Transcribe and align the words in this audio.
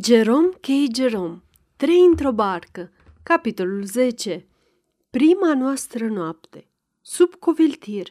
Jerome 0.00 0.48
K. 0.60 0.66
Jerome 0.96 1.42
Trei 1.76 2.00
într-o 2.00 2.32
barcă 2.32 2.92
Capitolul 3.22 3.84
10 3.84 4.46
Prima 5.10 5.54
noastră 5.54 6.06
noapte 6.06 6.66
Sub 7.00 7.34
coviltir 7.34 8.08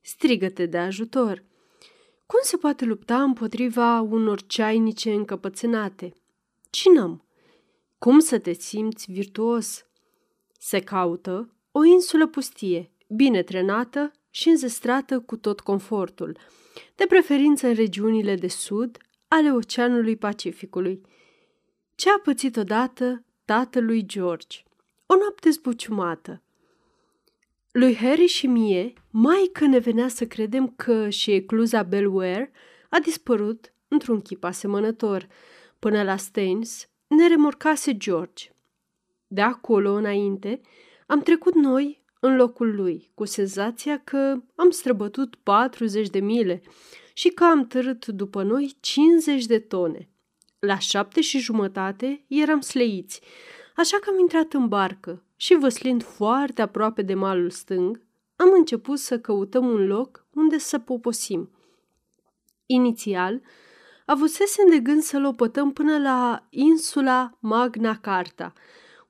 Strigăte 0.00 0.66
de 0.66 0.78
ajutor 0.78 1.44
Cum 2.26 2.38
se 2.42 2.56
poate 2.56 2.84
lupta 2.84 3.22
împotriva 3.22 4.00
unor 4.00 4.46
ceainice 4.46 5.12
încăpățânate? 5.12 6.12
Cinăm 6.70 7.24
Cum 7.98 8.18
să 8.18 8.38
te 8.38 8.52
simți 8.52 9.12
virtuos? 9.12 9.86
Se 10.58 10.80
caută 10.80 11.54
o 11.72 11.84
insulă 11.84 12.26
pustie, 12.26 12.90
bine 13.08 13.42
trenată 13.42 14.10
și 14.30 14.48
înzestrată 14.48 15.20
cu 15.20 15.36
tot 15.36 15.60
confortul, 15.60 16.36
de 16.94 17.04
preferință 17.08 17.66
în 17.66 17.74
regiunile 17.74 18.34
de 18.34 18.48
sud 18.48 18.98
ale 19.32 19.52
Oceanului 19.52 20.16
Pacificului. 20.16 21.00
Ce 21.94 22.10
a 22.10 22.18
pățit 22.22 22.56
odată 22.56 23.24
tatălui 23.44 24.06
George? 24.06 24.58
O 25.06 25.16
noapte 25.16 25.50
zbuciumată. 25.50 26.42
Lui 27.72 27.96
Harry 27.96 28.26
și 28.26 28.46
mie, 28.46 28.92
mai 29.10 29.50
că 29.52 29.66
ne 29.66 29.78
venea 29.78 30.08
să 30.08 30.26
credem 30.26 30.68
că 30.76 31.08
și 31.08 31.32
ecluza 31.32 31.82
Belware 31.82 32.52
a 32.88 32.98
dispărut 32.98 33.72
într-un 33.88 34.20
chip 34.20 34.44
asemănător. 34.44 35.28
Până 35.78 36.02
la 36.02 36.16
Staines 36.16 36.88
ne 37.06 37.28
remorcase 37.28 37.96
George. 37.96 38.50
De 39.26 39.40
acolo 39.40 39.92
înainte 39.92 40.60
am 41.06 41.20
trecut 41.20 41.54
noi 41.54 42.02
în 42.20 42.36
locul 42.36 42.74
lui, 42.74 43.10
cu 43.14 43.24
senzația 43.24 43.98
că 44.04 44.42
am 44.54 44.70
străbătut 44.70 45.36
40 45.42 46.08
de 46.08 46.20
mile 46.20 46.62
și 47.20 47.28
că 47.28 47.44
am 47.44 47.66
târât 47.66 48.06
după 48.06 48.42
noi 48.42 48.76
50 48.80 49.44
de 49.44 49.58
tone. 49.58 50.08
La 50.58 50.78
șapte 50.78 51.20
și 51.20 51.38
jumătate 51.38 52.24
eram 52.26 52.60
sleiți, 52.60 53.20
așa 53.76 53.98
că 53.98 54.10
am 54.10 54.18
intrat 54.18 54.52
în 54.52 54.68
barcă 54.68 55.22
și, 55.36 55.54
văslind 55.54 56.02
foarte 56.02 56.62
aproape 56.62 57.02
de 57.02 57.14
malul 57.14 57.50
stâng, 57.50 58.02
am 58.36 58.52
început 58.52 58.98
să 58.98 59.18
căutăm 59.18 59.66
un 59.68 59.86
loc 59.86 60.26
unde 60.34 60.58
să 60.58 60.78
poposim. 60.78 61.50
Inițial, 62.66 63.40
avusesem 64.06 64.68
de 64.70 64.78
gând 64.78 65.02
să 65.02 65.18
lopătăm 65.18 65.72
până 65.72 65.98
la 65.98 66.46
insula 66.50 67.38
Magna 67.40 67.98
Carta, 67.98 68.52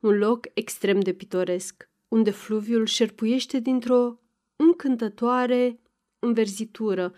un 0.01 0.19
loc 0.19 0.47
extrem 0.55 1.01
de 1.01 1.13
pitoresc, 1.13 1.89
unde 2.09 2.31
fluviul 2.31 2.87
șerpuiește 2.87 3.59
dintr-o 3.59 4.19
încântătoare 4.57 5.81
înverzitură 6.19 7.15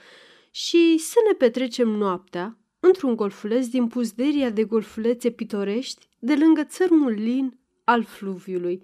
și 0.54 0.98
să 0.98 1.18
ne 1.28 1.34
petrecem 1.34 1.88
noaptea 1.88 2.58
într-un 2.80 3.16
golfuleț 3.16 3.66
din 3.66 3.88
puzderia 3.88 4.50
de 4.50 4.64
golfulețe 4.64 5.30
pitorești 5.30 6.08
de 6.18 6.34
lângă 6.34 6.64
țărmul 6.64 7.10
lin 7.10 7.58
al 7.84 8.04
fluviului. 8.04 8.82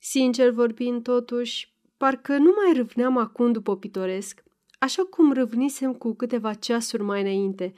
Sincer 0.00 0.50
vorbind, 0.50 1.02
totuși, 1.02 1.74
parcă 1.96 2.36
nu 2.36 2.54
mai 2.64 2.72
râvneam 2.74 3.16
acum 3.16 3.52
după 3.52 3.76
pitoresc, 3.76 4.42
așa 4.78 5.02
cum 5.02 5.32
râvnisem 5.32 5.94
cu 5.94 6.14
câteva 6.14 6.54
ceasuri 6.54 7.02
mai 7.02 7.20
înainte. 7.20 7.74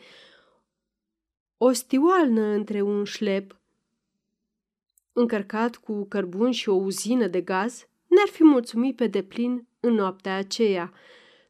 O 1.56 1.72
stioalnă 1.72 2.42
între 2.42 2.82
un 2.82 3.04
șlep 3.04 3.58
încărcat 5.12 5.76
cu 5.76 6.06
cărbun 6.06 6.50
și 6.50 6.68
o 6.68 6.74
uzină 6.74 7.26
de 7.26 7.40
gaz 7.40 7.88
ne-ar 8.06 8.28
fi 8.28 8.44
mulțumit 8.44 8.96
pe 8.96 9.06
deplin 9.06 9.66
în 9.80 9.92
noaptea 9.94 10.36
aceea. 10.36 10.92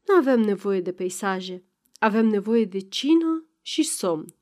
Nu 0.08 0.16
aveam 0.16 0.40
nevoie 0.40 0.80
de 0.80 0.92
peisaje, 0.92 1.64
aveam 1.98 2.26
nevoie 2.26 2.64
de 2.64 2.78
cină 2.78 3.48
și 3.62 3.82
somn. 3.82 4.34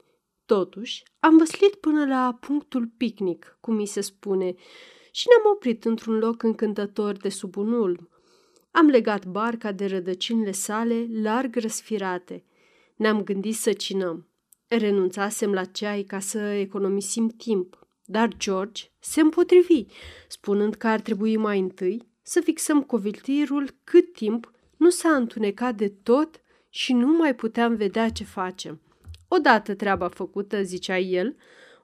Totuși, 0.44 1.02
am 1.18 1.36
văslit 1.36 1.74
până 1.74 2.06
la 2.06 2.38
punctul 2.40 2.86
picnic, 2.96 3.58
cum 3.60 3.74
mi 3.74 3.86
se 3.86 4.00
spune, 4.00 4.54
și 5.12 5.26
ne-am 5.28 5.52
oprit 5.54 5.84
într-un 5.84 6.18
loc 6.18 6.42
încântător 6.42 7.16
de 7.16 7.28
sub 7.28 7.56
un 7.56 7.72
ulm. 7.72 8.08
Am 8.70 8.86
legat 8.86 9.26
barca 9.26 9.72
de 9.72 9.86
rădăcinile 9.86 10.52
sale 10.52 11.06
larg 11.22 11.56
răsfirate. 11.56 12.44
Ne-am 12.96 13.22
gândit 13.22 13.56
să 13.56 13.72
cinăm. 13.72 14.28
Renunțasem 14.68 15.52
la 15.52 15.64
ceai 15.64 16.02
ca 16.02 16.18
să 16.18 16.38
economisim 16.38 17.28
timp, 17.28 17.86
dar 18.04 18.36
George 18.36 18.82
se 18.98 19.20
împotrivi, 19.20 19.84
spunând 20.28 20.74
că 20.74 20.86
ar 20.86 21.00
trebui 21.00 21.36
mai 21.36 21.58
întâi 21.58 22.08
să 22.22 22.40
fixăm 22.40 22.82
coviltirul 22.82 23.70
cât 23.84 24.12
timp 24.12 24.50
nu 24.76 24.90
s-a 24.90 25.08
întunecat 25.08 25.74
de 25.74 25.88
tot 26.02 26.40
și 26.68 26.92
nu 26.92 27.16
mai 27.16 27.34
puteam 27.34 27.74
vedea 27.74 28.08
ce 28.08 28.24
facem. 28.24 28.80
Odată 29.28 29.74
treaba 29.74 30.08
făcută, 30.08 30.62
zicea 30.62 30.98
el, 30.98 31.36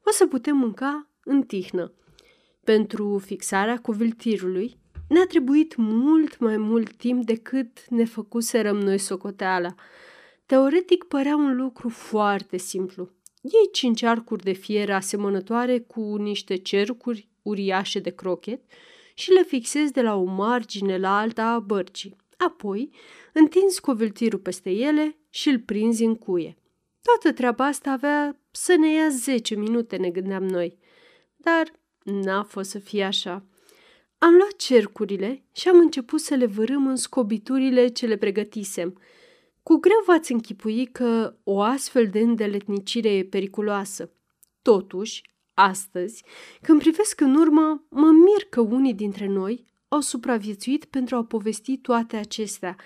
o 0.06 0.10
să 0.10 0.26
putem 0.26 0.56
mânca 0.56 1.08
în 1.24 1.42
tihnă. 1.42 1.92
Pentru 2.64 3.18
fixarea 3.18 3.78
coviltirului 3.78 4.78
ne-a 5.08 5.26
trebuit 5.26 5.76
mult 5.76 6.38
mai 6.38 6.56
mult 6.56 6.92
timp 6.92 7.24
decât 7.24 7.88
ne 7.88 8.04
făcuserăm 8.04 8.76
noi 8.76 8.98
socoteala. 8.98 9.74
Teoretic 10.46 11.04
părea 11.04 11.36
un 11.36 11.56
lucru 11.56 11.88
foarte 11.88 12.56
simplu. 12.56 13.10
Iei 13.42 13.70
cinci 13.72 14.02
arcuri 14.02 14.42
de 14.42 14.52
fier 14.52 14.90
asemănătoare 14.90 15.78
cu 15.78 16.16
niște 16.16 16.56
cercuri 16.56 17.28
uriașe 17.42 17.98
de 17.98 18.10
crochet 18.10 18.60
și 19.14 19.30
le 19.30 19.42
fixezi 19.42 19.92
de 19.92 20.02
la 20.02 20.14
o 20.14 20.24
margine 20.24 20.98
la 20.98 21.18
alta 21.18 21.44
a 21.44 21.58
bărcii. 21.58 22.16
Apoi, 22.46 22.90
întinzi 23.32 23.80
coviltirul 23.80 24.38
peste 24.38 24.70
ele 24.70 25.16
și 25.30 25.48
îl 25.48 25.58
prinzi 25.58 26.04
în 26.04 26.16
cuie. 26.16 26.56
Toată 27.02 27.36
treaba 27.36 27.66
asta 27.66 27.90
avea 27.90 28.40
să 28.50 28.74
ne 28.74 28.92
ia 28.92 29.08
zece 29.08 29.54
minute, 29.54 29.96
ne 29.96 30.10
gândeam 30.10 30.44
noi. 30.44 30.78
Dar 31.36 31.72
n-a 32.02 32.42
fost 32.42 32.70
să 32.70 32.78
fie 32.78 33.04
așa. 33.04 33.44
Am 34.18 34.34
luat 34.34 34.56
cercurile 34.56 35.44
și 35.52 35.68
am 35.68 35.78
început 35.78 36.20
să 36.20 36.34
le 36.34 36.46
vărâm 36.46 36.86
în 36.86 36.96
scobiturile 36.96 37.88
ce 37.88 38.06
le 38.06 38.16
pregătisem. 38.16 39.00
Cu 39.62 39.76
greu 39.76 40.02
v-ați 40.06 40.32
închipui 40.32 40.86
că 40.86 41.36
o 41.44 41.60
astfel 41.60 42.08
de 42.08 42.18
îndeletnicire 42.18 43.08
e 43.08 43.24
periculoasă. 43.24 44.12
Totuși, 44.62 45.22
astăzi, 45.54 46.24
când 46.62 46.80
privesc 46.80 47.20
în 47.20 47.34
urmă, 47.34 47.84
mă 47.88 48.10
mir 48.10 48.44
că 48.50 48.60
unii 48.60 48.94
dintre 48.94 49.26
noi 49.26 49.71
au 49.92 50.00
supraviețuit 50.00 50.84
pentru 50.84 51.16
a 51.16 51.24
povesti 51.24 51.76
toate 51.78 52.16
acestea. 52.16 52.76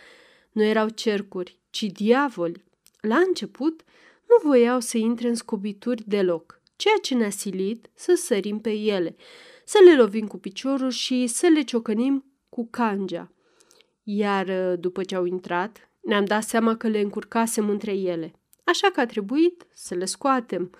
Nu 0.53 0.62
erau 0.62 0.89
cercuri, 0.89 1.59
ci 1.71 1.83
diavoli. 1.83 2.65
La 3.00 3.17
început, 3.17 3.83
nu 4.28 4.49
voiau 4.49 4.81
să 4.81 4.97
intre 4.97 5.28
în 5.28 5.34
scobituri 5.34 6.03
deloc, 6.06 6.61
ceea 6.77 6.94
ce 7.03 7.15
ne-a 7.15 7.31
silit 7.31 7.91
să 7.94 8.15
sărim 8.15 8.61
pe 8.61 8.71
ele, 8.71 9.17
să 9.65 9.78
le 9.84 9.97
lovim 9.97 10.27
cu 10.27 10.39
piciorul 10.39 10.91
și 10.91 11.27
să 11.27 11.47
le 11.47 11.62
ciocănim 11.62 12.25
cu 12.49 12.69
cangea. 12.71 13.33
Iar 14.03 14.77
după 14.77 15.03
ce 15.03 15.15
au 15.15 15.25
intrat, 15.25 15.91
ne-am 16.00 16.25
dat 16.25 16.43
seama 16.43 16.77
că 16.77 16.88
le 16.88 17.00
încurcasem 17.00 17.69
între 17.69 17.93
ele, 17.93 18.33
așa 18.65 18.91
că 18.91 19.00
a 19.00 19.06
trebuit 19.06 19.67
să 19.75 19.94
le 19.94 20.05
scoatem. 20.05 20.71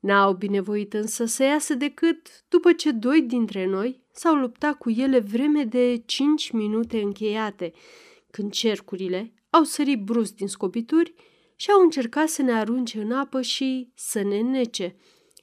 N-au 0.00 0.32
binevoit 0.32 0.94
însă 0.94 1.24
să 1.24 1.42
iasă 1.42 1.74
decât 1.74 2.44
după 2.48 2.72
ce 2.72 2.90
doi 2.90 3.22
dintre 3.22 3.66
noi 3.66 4.06
s-au 4.18 4.34
luptat 4.34 4.74
cu 4.74 4.90
ele 4.90 5.18
vreme 5.18 5.64
de 5.64 6.02
cinci 6.06 6.50
minute 6.50 7.00
încheiate, 7.00 7.72
când 8.30 8.52
cercurile 8.52 9.32
au 9.50 9.62
sărit 9.62 10.02
brusc 10.02 10.34
din 10.34 10.48
scopituri 10.48 11.14
și 11.56 11.70
au 11.70 11.80
încercat 11.80 12.28
să 12.28 12.42
ne 12.42 12.52
arunce 12.52 13.00
în 13.00 13.12
apă 13.12 13.42
și 13.42 13.92
să 13.94 14.22
ne 14.22 14.40
nece. 14.40 14.96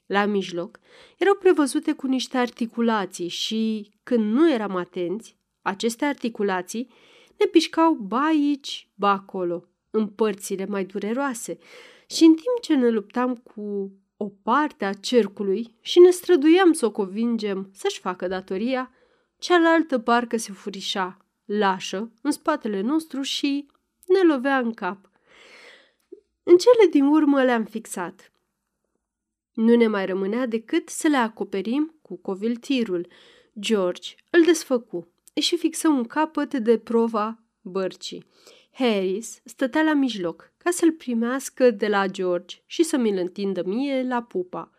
La 0.05 0.25
mijloc 0.25 0.79
erau 1.17 1.35
prevăzute 1.35 1.91
cu 1.91 2.07
niște 2.07 2.37
articulații 2.37 3.27
și, 3.27 3.91
când 4.03 4.33
nu 4.33 4.51
eram 4.51 4.75
atenți, 4.75 5.37
aceste 5.61 6.05
articulații 6.05 6.87
ne 7.37 7.45
pișcau 7.45 7.93
ba 7.93 8.25
aici, 8.25 8.89
ba 8.95 9.11
acolo, 9.11 9.63
în 9.89 10.07
părțile 10.07 10.65
mai 10.65 10.85
dureroase 10.85 11.57
și 12.07 12.23
în 12.23 12.33
timp 12.33 12.59
ce 12.61 12.75
ne 12.75 12.89
luptam 12.89 13.35
cu 13.35 13.91
o 14.17 14.29
parte 14.43 14.85
a 14.85 14.93
cercului 14.93 15.75
și 15.81 15.99
ne 15.99 16.09
străduiam 16.09 16.73
să 16.73 16.85
o 16.85 16.91
convingem 16.91 17.69
să-și 17.73 17.99
facă 17.99 18.27
datoria, 18.27 18.91
cealaltă 19.39 19.99
parcă 19.99 20.37
se 20.37 20.51
furișa, 20.51 21.17
lașă, 21.45 22.11
în 22.21 22.31
spatele 22.31 22.81
nostru 22.81 23.21
și 23.21 23.67
ne 24.07 24.33
lovea 24.33 24.57
în 24.57 24.73
cap. 24.73 25.09
În 26.43 26.57
cele 26.57 26.89
din 26.91 27.05
urmă 27.05 27.43
le-am 27.43 27.63
fixat. 27.63 28.31
Nu 29.53 29.75
ne 29.75 29.87
mai 29.87 30.05
rămânea 30.05 30.45
decât 30.45 30.89
să 30.89 31.07
le 31.07 31.17
acoperim 31.17 31.95
cu 32.01 32.15
coviltirul. 32.17 33.07
George 33.59 34.15
îl 34.29 34.43
desfăcu 34.43 35.07
și 35.41 35.57
fixă 35.57 35.87
un 35.87 36.03
capăt 36.03 36.53
de 36.53 36.77
prova 36.77 37.43
bărcii. 37.61 38.25
Harris 38.77 39.41
stătea 39.43 39.81
la 39.81 39.93
mijloc 39.93 40.53
ca 40.57 40.69
să-l 40.71 40.91
primească 40.91 41.71
de 41.71 41.87
la 41.87 42.07
George 42.07 42.55
și 42.65 42.83
să 42.83 42.97
mi-l 42.97 43.17
întindă 43.17 43.63
mie 43.65 44.03
la 44.03 44.21
pupa. 44.21 44.71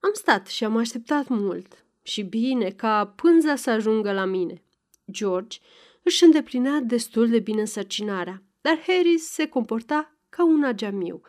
Am 0.00 0.10
stat 0.12 0.46
și 0.46 0.64
am 0.64 0.76
așteptat 0.76 1.28
mult 1.28 1.84
și 2.02 2.22
bine 2.22 2.70
ca 2.70 3.06
pânza 3.06 3.56
să 3.56 3.70
ajungă 3.70 4.12
la 4.12 4.24
mine. 4.24 4.62
George 5.10 5.58
își 6.02 6.24
îndeplinea 6.24 6.80
destul 6.80 7.28
de 7.28 7.38
bine 7.38 7.60
însărcinarea, 7.60 8.42
dar 8.60 8.78
Harris 8.86 9.26
se 9.26 9.46
comporta 9.46 10.16
ca 10.28 10.44
un 10.44 10.64
ageamiu. 10.64 11.20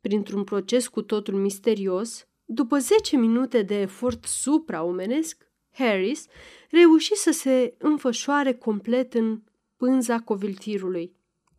Printr-un 0.00 0.44
proces 0.44 0.88
cu 0.88 1.02
totul 1.02 1.34
misterios, 1.34 2.26
după 2.44 2.78
zece 2.78 3.16
minute 3.16 3.62
de 3.62 3.80
efort 3.80 4.24
supraomenesc, 4.24 5.50
Harris 5.72 6.26
reuși 6.70 7.14
să 7.14 7.30
se 7.30 7.74
înfășoare 7.78 8.54
complet 8.54 9.14
în 9.14 9.42
pânza 9.82 10.20
coviltirului. 10.20 11.16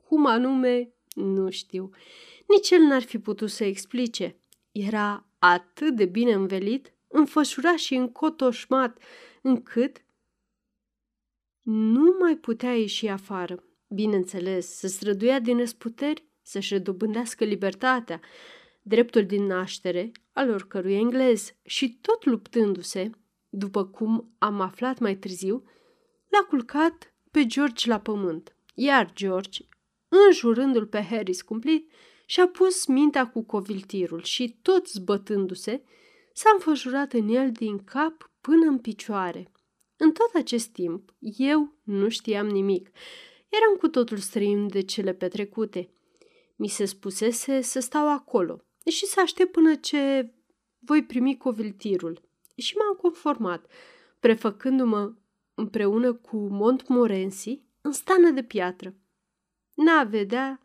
Cum 0.07 0.25
anume, 0.25 0.93
nu 1.15 1.49
știu. 1.49 1.89
Nici 2.47 2.69
el 2.69 2.81
n-ar 2.81 3.01
fi 3.01 3.19
putut 3.19 3.49
să 3.49 3.63
explice. 3.63 4.35
Era 4.71 5.25
atât 5.39 5.95
de 5.95 6.05
bine 6.05 6.33
învelit, 6.33 6.93
înfășurat 7.07 7.77
și 7.77 7.95
încotoșmat, 7.95 8.97
încât 9.41 10.05
nu 11.63 12.15
mai 12.19 12.35
putea 12.35 12.75
ieși 12.75 13.07
afară. 13.07 13.63
Bineînțeles, 13.87 14.75
se 14.75 14.87
străduia 14.87 15.39
din 15.39 15.57
răsputeri 15.57 16.25
să-și 16.41 16.73
redobândească 16.73 17.43
libertatea, 17.43 18.19
dreptul 18.81 19.25
din 19.25 19.43
naștere, 19.45 20.11
al 20.31 20.49
oricărui 20.49 20.93
englez, 20.93 21.53
și 21.63 21.97
tot 22.01 22.25
luptându-se, 22.25 23.09
după 23.49 23.85
cum 23.85 24.35
am 24.37 24.61
aflat 24.61 24.99
mai 24.99 25.15
târziu, 25.15 25.63
l-a 26.29 26.45
culcat 26.49 27.12
pe 27.33 27.45
George 27.45 27.89
la 27.89 27.99
pământ, 27.99 28.55
iar 28.73 29.13
George, 29.13 29.61
înjurându-l 30.07 30.85
pe 30.85 31.01
Harris 31.01 31.41
cumplit, 31.41 31.91
și-a 32.25 32.47
pus 32.47 32.85
mintea 32.85 33.27
cu 33.27 33.43
coviltirul 33.43 34.23
și, 34.23 34.57
tot 34.61 34.87
zbătându-se, 34.87 35.83
s-a 36.33 36.49
înfășurat 36.53 37.13
în 37.13 37.27
el 37.27 37.51
din 37.51 37.83
cap 37.83 38.31
până 38.41 38.65
în 38.65 38.77
picioare. 38.77 39.51
În 39.97 40.11
tot 40.11 40.29
acest 40.33 40.67
timp, 40.67 41.13
eu 41.37 41.73
nu 41.83 42.09
știam 42.09 42.47
nimic. 42.47 42.91
Eram 43.49 43.75
cu 43.79 43.87
totul 43.87 44.17
străin 44.17 44.67
de 44.67 44.81
cele 44.81 45.13
petrecute. 45.13 45.89
Mi 46.55 46.67
se 46.67 46.85
spusese 46.85 47.61
să 47.61 47.79
stau 47.79 48.09
acolo 48.09 48.63
și 48.85 49.05
să 49.05 49.19
aștept 49.19 49.51
până 49.51 49.75
ce 49.75 50.33
voi 50.79 51.03
primi 51.03 51.37
coviltirul. 51.37 52.21
Și 52.55 52.75
m-am 52.77 52.95
conformat, 52.95 53.65
prefăcându-mă 54.19 55.13
împreună 55.55 56.13
cu 56.13 56.37
Montmorency 56.37 57.61
în 57.81 57.91
stană 57.91 58.29
de 58.29 58.43
piatră. 58.43 58.95
N-a 59.73 60.03
vedea, 60.03 60.59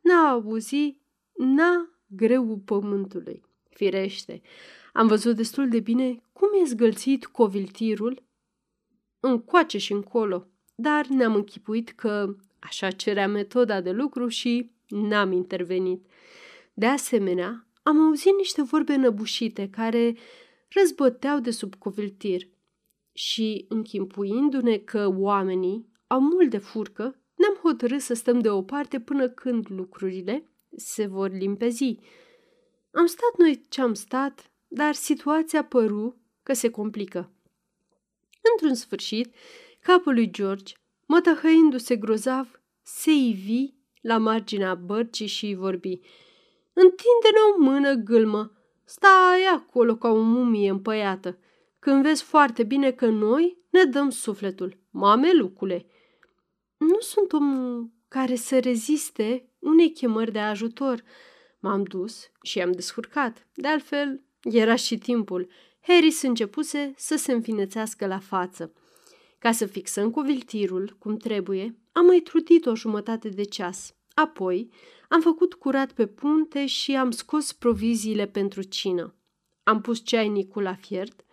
n-a 0.00 0.30
auzi, 0.30 1.00
n-a 1.32 1.90
greu 2.06 2.58
pământului. 2.64 3.44
Firește, 3.70 4.42
am 4.92 5.06
văzut 5.06 5.36
destul 5.36 5.68
de 5.68 5.80
bine 5.80 6.22
cum 6.32 6.48
e 6.60 6.64
zgălțit 6.64 7.26
coviltirul 7.26 8.22
încoace 9.20 9.78
și 9.78 9.92
încolo, 9.92 10.46
dar 10.74 11.06
ne-am 11.06 11.34
închipuit 11.34 11.90
că 11.90 12.36
așa 12.58 12.90
cerea 12.90 13.28
metoda 13.28 13.80
de 13.80 13.90
lucru 13.90 14.28
și 14.28 14.70
n-am 14.88 15.32
intervenit. 15.32 16.06
De 16.74 16.86
asemenea, 16.86 17.66
am 17.82 18.00
auzit 18.00 18.36
niște 18.36 18.62
vorbe 18.62 18.96
năbușite 18.96 19.68
care 19.70 20.16
răzbăteau 20.68 21.40
de 21.40 21.50
sub 21.50 21.74
coviltir 21.74 22.48
și, 23.18 23.64
închimpuindu-ne 23.68 24.76
că 24.76 25.12
oamenii 25.16 25.92
au 26.06 26.20
mult 26.20 26.50
de 26.50 26.58
furcă, 26.58 27.02
ne-am 27.34 27.54
hotărât 27.62 28.00
să 28.00 28.14
stăm 28.14 28.40
deoparte 28.40 29.00
până 29.00 29.28
când 29.28 29.66
lucrurile 29.70 30.50
se 30.76 31.06
vor 31.06 31.30
limpezi. 31.30 31.98
Am 32.90 33.06
stat 33.06 33.36
noi 33.38 33.60
ce-am 33.68 33.94
stat, 33.94 34.50
dar 34.68 34.94
situația 34.94 35.64
păru 35.64 36.16
că 36.42 36.52
se 36.52 36.70
complică. 36.70 37.30
Într-un 38.52 38.74
sfârșit, 38.74 39.34
capul 39.80 40.14
lui 40.14 40.30
George, 40.30 40.74
mătăhăindu-se 41.06 41.96
grozav, 41.96 42.60
se 42.82 43.10
ivi 43.10 43.74
la 44.00 44.18
marginea 44.18 44.74
bărcii 44.74 45.26
și 45.26 45.54
vorbi. 45.54 46.00
Întinde-ne 46.72 47.38
o 47.54 47.62
mână 47.62 47.94
gâlmă, 47.94 48.52
stai 48.84 49.44
acolo 49.54 49.96
ca 49.96 50.08
o 50.08 50.20
mumie 50.20 50.70
împăiată, 50.70 51.38
când 51.78 52.02
vezi 52.02 52.22
foarte 52.22 52.64
bine 52.64 52.90
că 52.90 53.06
noi 53.06 53.58
ne 53.70 53.84
dăm 53.84 54.10
sufletul, 54.10 54.78
mamelucule. 54.90 55.86
Nu 56.76 57.00
sunt 57.00 57.32
om 57.32 57.90
care 58.08 58.34
să 58.34 58.58
reziste 58.58 59.48
unei 59.58 59.92
chemări 59.92 60.32
de 60.32 60.38
ajutor. 60.38 61.02
M-am 61.60 61.82
dus 61.82 62.30
și 62.42 62.60
am 62.60 62.72
descurcat. 62.72 63.46
De 63.54 63.68
altfel, 63.68 64.22
era 64.42 64.74
și 64.74 64.98
timpul. 64.98 65.48
Harris 65.80 66.22
începuse 66.22 66.92
să 66.96 67.16
se 67.16 67.32
înfinețească 67.32 68.06
la 68.06 68.18
față. 68.18 68.72
Ca 69.38 69.52
să 69.52 69.66
fixăm 69.66 70.10
coviltirul 70.10 70.96
cum 70.98 71.16
trebuie, 71.16 71.78
am 71.92 72.06
mai 72.06 72.20
trudit 72.20 72.66
o 72.66 72.74
jumătate 72.74 73.28
de 73.28 73.42
ceas. 73.42 73.94
Apoi 74.14 74.70
am 75.08 75.20
făcut 75.20 75.54
curat 75.54 75.92
pe 75.92 76.06
punte 76.06 76.66
și 76.66 76.96
am 76.96 77.10
scos 77.10 77.52
proviziile 77.52 78.26
pentru 78.26 78.62
cină. 78.62 79.14
Am 79.62 79.80
pus 79.80 80.04
ceainicul 80.04 80.62
la 80.62 80.74
fiert, 80.74 81.24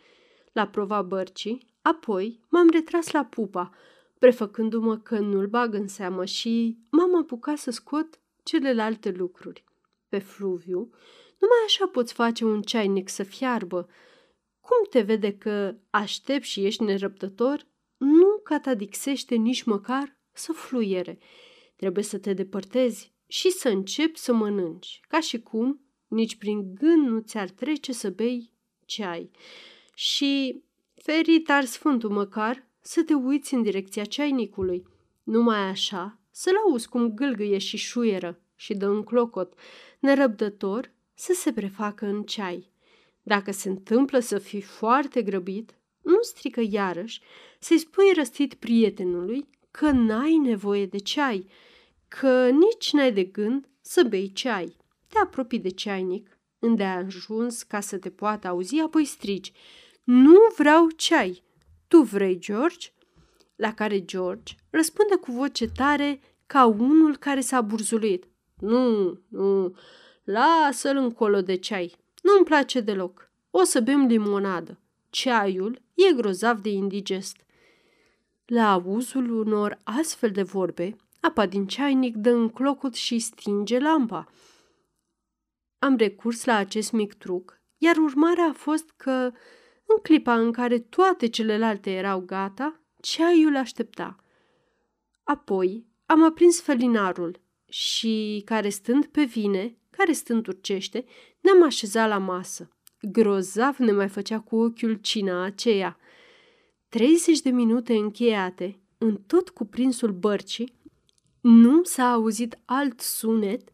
la 0.56 0.68
prova 0.68 1.02
bărcii, 1.02 1.68
apoi 1.82 2.40
m-am 2.50 2.70
retras 2.70 3.12
la 3.12 3.26
pupa, 3.26 3.72
prefăcându-mă 4.20 4.98
că 4.98 5.20
nu-l 5.20 5.48
bag 5.48 5.74
în 5.74 5.88
seamă 5.88 6.26
și 6.26 6.78
m-am 6.90 7.18
apucat 7.18 7.58
să 7.58 7.72
scot 7.72 8.20
celelalte 8.44 9.12
lucruri. 9.12 9.64
Pe 10.10 10.20
fluviu, 10.20 10.80
numai 11.40 11.58
așa 11.66 11.88
poți 11.88 12.14
face 12.14 12.46
un 12.46 12.62
ceainic 12.62 13.10
să 13.10 13.24
fiarbă. 13.24 13.88
Cum 14.60 14.78
te 14.90 15.02
vede 15.02 15.38
că 15.38 15.76
aștept 15.90 16.44
și 16.44 16.66
ești 16.66 16.84
nerăbdător, 16.84 17.68
nu 17.98 18.40
catadixește 18.44 19.36
nici 19.36 19.64
măcar 19.64 20.18
să 20.32 20.52
fluiere. 20.52 21.20
Trebuie 21.76 22.04
să 22.04 22.18
te 22.18 22.34
depărtezi 22.34 23.14
și 23.28 23.50
să 23.50 23.70
începi 23.70 24.18
să 24.18 24.34
mănânci, 24.34 25.00
ca 25.08 25.20
și 25.20 25.42
cum 25.42 25.86
nici 26.08 26.36
prin 26.36 26.76
gând 26.76 27.08
nu 27.08 27.20
ți-ar 27.20 27.50
trece 27.50 27.94
să 27.94 28.10
bei 28.10 28.54
ceai. 28.86 29.32
Și, 29.98 30.64
ferit 30.94 31.50
ar 31.50 31.64
sfântul 31.64 32.10
măcar, 32.10 32.68
să 32.82 33.04
te 33.04 33.14
uiți 33.14 33.54
în 33.54 33.62
direcția 33.62 34.04
ceainicului. 34.04 34.88
Numai 35.24 35.60
așa 35.60 36.20
să-l 36.32 36.56
auzi 36.68 36.88
cum 36.88 37.14
gâlgâie 37.14 37.58
și 37.58 37.78
șuieră 37.78 38.40
și 38.56 38.74
dă 38.74 38.90
un 38.90 39.04
clocot, 39.04 39.54
nerăbdător 40.00 40.92
să 41.14 41.34
se 41.34 41.54
prefacă 41.54 42.06
în 42.06 42.24
ceai. 42.24 42.72
Dacă 43.24 43.52
se 43.52 43.70
întâmplă 43.70 44.20
să 44.20 44.38
fii 44.38 44.62
foarte 44.62 45.22
grăbit, 45.22 45.76
nu 46.02 46.22
strică 46.22 46.62
iarăși 46.70 47.22
să-i 47.60 47.78
spui 47.78 48.12
răstit 48.16 48.54
prietenului 48.54 49.48
că 49.72 49.92
n-ai 49.92 50.38
nevoie 50.38 50.86
de 50.86 50.98
ceai, 50.98 51.48
că 52.08 52.50
nici 52.50 52.92
n-ai 52.92 53.14
de 53.14 53.24
gând 53.24 53.70
să 53.82 54.04
bei 54.04 54.32
ceai. 54.34 54.76
Te 55.08 55.18
apropii 55.18 55.60
de 55.60 55.70
ceainic, 55.70 56.38
îndeajuns 56.60 57.64
ca 57.64 57.80
să 57.80 57.98
te 57.98 58.10
poată 58.10 58.48
auzi, 58.48 58.80
apoi 58.80 59.06
strici. 59.06 59.52
Nu 60.06 60.38
vreau 60.58 60.90
ceai. 60.90 61.44
Tu 61.88 62.02
vrei, 62.02 62.40
George? 62.40 62.88
La 63.56 63.74
care 63.74 64.00
George 64.00 64.54
răspunde 64.70 65.16
cu 65.16 65.32
voce 65.32 65.68
tare 65.68 66.20
ca 66.46 66.66
unul 66.66 67.18
care 67.18 67.42
s-a 67.42 67.62
burzulit. 67.62 68.28
Nu, 68.60 69.20
nu, 69.28 69.76
lasă-l 70.24 70.98
încolo 70.98 71.42
de 71.42 71.56
ceai. 71.56 71.96
Nu-mi 72.22 72.46
place 72.46 72.80
deloc. 72.80 73.32
O 73.52 73.64
să 73.64 73.80
bem 73.80 74.06
limonadă. 74.06 74.80
Ceaiul 75.10 75.82
e 75.94 76.14
grozav 76.14 76.60
de 76.60 76.70
indigest. 76.70 77.46
La 78.46 78.72
auzul 78.72 79.32
unor 79.32 79.80
astfel 79.84 80.32
de 80.32 80.44
vorbe, 80.44 80.96
apa 81.20 81.46
din 81.46 81.68
ceainic 81.68 82.16
dă 82.16 82.30
în 82.30 82.50
clocot 82.50 82.94
și 82.94 83.20
stinge 83.20 83.80
lampa. 83.80 84.28
Am 85.80 85.96
recurs 85.96 86.46
la 86.46 86.56
acest 86.56 86.92
mic 86.92 87.14
truc, 87.14 87.62
iar 87.78 87.98
urmarea 87.98 88.46
a 88.46 88.54
fost 88.54 88.90
că, 88.96 89.32
în 89.86 89.98
clipa 90.02 90.40
în 90.40 90.52
care 90.52 90.80
toate 90.80 91.28
celelalte 91.28 91.92
erau 91.92 92.20
gata, 92.20 92.82
ceaiul 93.02 93.56
aștepta. 93.56 94.16
Apoi 95.24 95.86
am 96.06 96.24
aprins 96.24 96.62
felinarul 96.62 97.42
și, 97.70 98.42
care 98.46 98.70
stând 98.70 99.06
pe 99.06 99.24
vine, 99.24 99.78
care 99.90 100.12
stând 100.12 100.44
turcește, 100.44 101.06
ne-am 101.42 101.64
așezat 101.64 102.10
la 102.10 102.18
masă. 102.18 102.70
Grozav 103.02 103.78
ne 103.78 103.92
mai 103.92 104.08
făcea 104.08 104.40
cu 104.40 104.56
ochiul 104.56 104.94
cina 104.94 105.44
aceea. 105.44 105.98
30 106.90 107.40
de 107.40 107.50
minute 107.50 107.94
încheiate, 107.94 108.80
în 108.98 109.18
tot 109.28 109.50
cuprinsul 109.50 110.12
bărcii, 110.12 110.74
nu 111.42 111.84
s-a 111.84 112.12
auzit 112.12 112.60
alt 112.66 113.00
sunet 113.00 113.74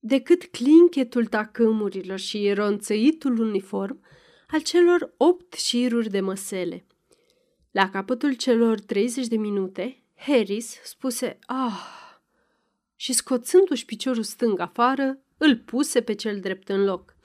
decât 0.00 0.44
clinchetul 0.44 1.26
tacâmurilor 1.26 2.18
și 2.18 2.52
ronțăitul 2.52 3.38
uniform 3.38 4.00
al 4.54 4.60
celor 4.60 5.14
opt 5.16 5.54
șiruri 5.54 6.10
de 6.10 6.20
măsele. 6.20 6.86
La 7.70 7.90
capătul 7.90 8.32
celor 8.32 8.80
30 8.80 9.26
de 9.26 9.36
minute, 9.36 10.02
Harris 10.16 10.80
spuse 10.84 11.38
ah 11.46 11.92
și 12.96 13.12
scoțându-și 13.12 13.84
piciorul 13.84 14.22
stâng 14.22 14.58
afară, 14.58 15.18
îl 15.38 15.56
puse 15.56 16.00
pe 16.02 16.14
cel 16.14 16.40
drept 16.40 16.68
în 16.68 16.84
loc. 16.84 17.16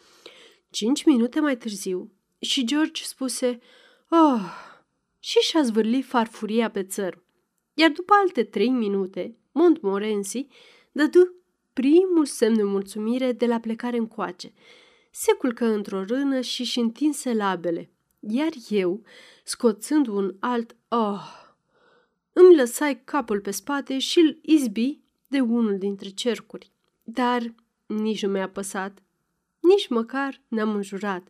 Cinci 0.70 1.04
minute 1.04 1.40
mai 1.40 1.58
târziu 1.58 2.12
și 2.40 2.66
George 2.66 3.04
spuse 3.04 3.60
oh 4.10 4.42
și 5.20 5.40
și-a 5.40 5.62
zvârlit 5.62 6.06
farfuria 6.06 6.70
pe 6.70 6.84
țăr. 6.84 7.24
Iar 7.74 7.90
după 7.90 8.14
alte 8.14 8.44
trei 8.44 8.70
minute, 8.70 9.38
Montmorency 9.52 10.48
dădu 10.92 11.34
primul 11.74 12.26
semn 12.26 12.56
de 12.56 12.64
mulțumire 12.64 13.32
de 13.32 13.46
la 13.46 13.60
plecare 13.60 13.98
încoace. 13.98 14.54
Se 15.22 15.34
culcă 15.34 15.66
într-o 15.66 16.04
rână 16.04 16.42
și 16.42 16.64
și 16.64 16.80
întinse 16.80 17.34
labele, 17.34 17.90
iar 18.20 18.52
eu, 18.70 19.02
scoțând 19.44 20.08
un 20.08 20.36
alt 20.40 20.76
oh, 20.88 21.22
îmi 22.34 22.56
lăsai 22.56 23.02
capul 23.04 23.40
pe 23.40 23.52
spate 23.52 24.00
și 24.00 24.20
îl 24.20 24.40
izbi 24.42 25.00
de 25.28 25.40
unul 25.40 25.78
dintre 25.78 26.10
cercuri. 26.10 26.72
Dar 27.04 27.54
nici 27.86 28.22
nu 28.22 28.32
mi-a 28.32 28.50
păsat, 28.50 29.04
nici 29.60 29.88
măcar 29.88 30.42
ne-am 30.48 30.76
înjurat. 30.76 31.28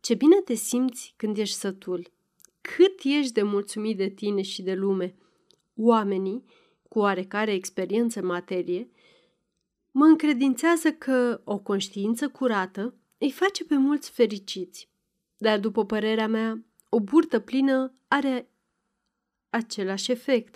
Ce 0.00 0.14
bine 0.14 0.40
te 0.40 0.54
simți 0.54 1.14
când 1.16 1.36
ești 1.36 1.56
sătul. 1.56 2.10
Cât 2.60 3.00
ești 3.02 3.32
de 3.32 3.42
mulțumit 3.42 3.96
de 3.96 4.08
tine 4.08 4.42
și 4.42 4.62
de 4.62 4.74
lume. 4.74 5.14
Oamenii, 5.76 6.44
cu 6.88 6.98
oarecare 6.98 7.52
experiență 7.52 8.20
în 8.20 8.26
materie, 8.26 8.90
mă 9.90 10.04
încredințează 10.04 10.92
că 10.92 11.40
o 11.44 11.58
conștiință 11.58 12.28
curată 12.28 12.94
îi 13.18 13.30
face 13.30 13.64
pe 13.64 13.76
mulți 13.76 14.10
fericiți. 14.10 14.90
Dar, 15.36 15.58
după 15.58 15.84
părerea 15.86 16.28
mea, 16.28 16.64
o 16.88 17.00
burtă 17.00 17.38
plină 17.38 17.94
are 18.08 18.50
același 19.50 20.10
efect. 20.10 20.54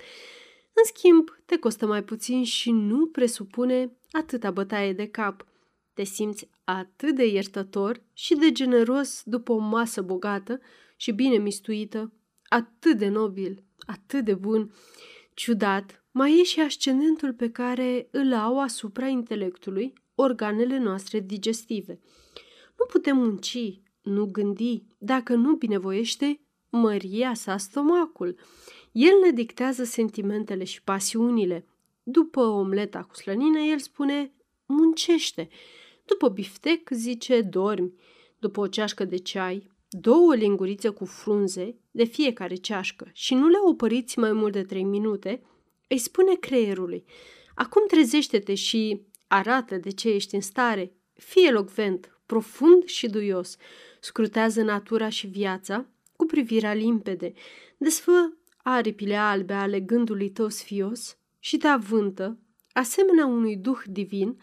În 0.74 0.84
schimb, 0.84 1.28
te 1.44 1.58
costă 1.58 1.86
mai 1.86 2.04
puțin 2.04 2.44
și 2.44 2.70
nu 2.70 3.06
presupune 3.06 3.96
atâta 4.10 4.50
bătaie 4.50 4.92
de 4.92 5.08
cap. 5.08 5.46
Te 5.92 6.04
simți 6.04 6.48
atât 6.64 7.14
de 7.14 7.26
iertător 7.26 8.02
și 8.12 8.34
de 8.34 8.52
generos 8.52 9.22
după 9.24 9.52
o 9.52 9.58
masă 9.58 10.02
bogată 10.02 10.60
și 10.96 11.12
bine 11.12 11.36
mistuită, 11.36 12.12
atât 12.42 12.98
de 12.98 13.08
nobil, 13.08 13.64
atât 13.78 14.24
de 14.24 14.34
bun. 14.34 14.74
Ciudat, 15.34 16.04
mai 16.10 16.38
e 16.38 16.42
și 16.42 16.60
ascendentul 16.60 17.32
pe 17.32 17.50
care 17.50 18.08
îl 18.10 18.32
au 18.34 18.60
asupra 18.60 19.06
intelectului 19.06 19.92
organele 20.14 20.78
noastre 20.78 21.20
digestive. 21.20 22.00
Nu 22.82 22.88
putem 22.88 23.16
munci, 23.16 23.80
nu 24.02 24.26
gândi, 24.26 24.82
dacă 24.98 25.34
nu 25.34 25.54
binevoiește 25.54 26.40
măria 26.70 27.34
sa 27.34 27.56
stomacul. 27.56 28.38
El 28.92 29.12
ne 29.24 29.30
dictează 29.30 29.84
sentimentele 29.84 30.64
și 30.64 30.82
pasiunile. 30.82 31.66
După 32.02 32.40
omleta 32.40 33.02
cu 33.02 33.14
slănină, 33.14 33.58
el 33.58 33.78
spune 33.78 34.32
muncește. 34.66 35.48
După 36.04 36.28
biftec, 36.28 36.90
zice 36.90 37.40
dormi. 37.40 37.94
După 38.38 38.60
o 38.60 38.66
ceașcă 38.66 39.04
de 39.04 39.16
ceai, 39.16 39.70
două 39.88 40.34
lingurițe 40.34 40.88
cu 40.88 41.04
frunze 41.04 41.76
de 41.90 42.04
fiecare 42.04 42.54
ceașcă 42.54 43.10
și 43.12 43.34
nu 43.34 43.48
le 43.48 43.58
opăriți 43.64 44.18
mai 44.18 44.32
mult 44.32 44.52
de 44.52 44.62
trei 44.62 44.84
minute, 44.84 45.42
îi 45.88 45.98
spune 45.98 46.34
creierului, 46.34 47.04
acum 47.54 47.86
trezește-te 47.86 48.54
și 48.54 49.02
arată 49.26 49.76
de 49.76 49.90
ce 49.90 50.08
ești 50.08 50.34
în 50.34 50.40
stare, 50.40 50.92
fie 51.12 51.50
locvent, 51.50 52.12
profund 52.32 52.84
și 52.84 53.08
duios, 53.08 53.56
scrutează 54.00 54.62
natura 54.62 55.08
și 55.08 55.26
viața 55.26 55.86
cu 56.16 56.24
privirea 56.24 56.74
limpede, 56.74 57.32
desfă 57.76 58.36
aripile 58.62 59.16
albe 59.16 59.52
ale 59.52 59.80
gândului 59.80 60.30
tău 60.30 60.48
sfios 60.48 61.16
și 61.38 61.56
te 61.56 61.66
avântă, 61.66 62.38
asemenea 62.72 63.26
unui 63.26 63.56
duh 63.56 63.78
divin, 63.86 64.40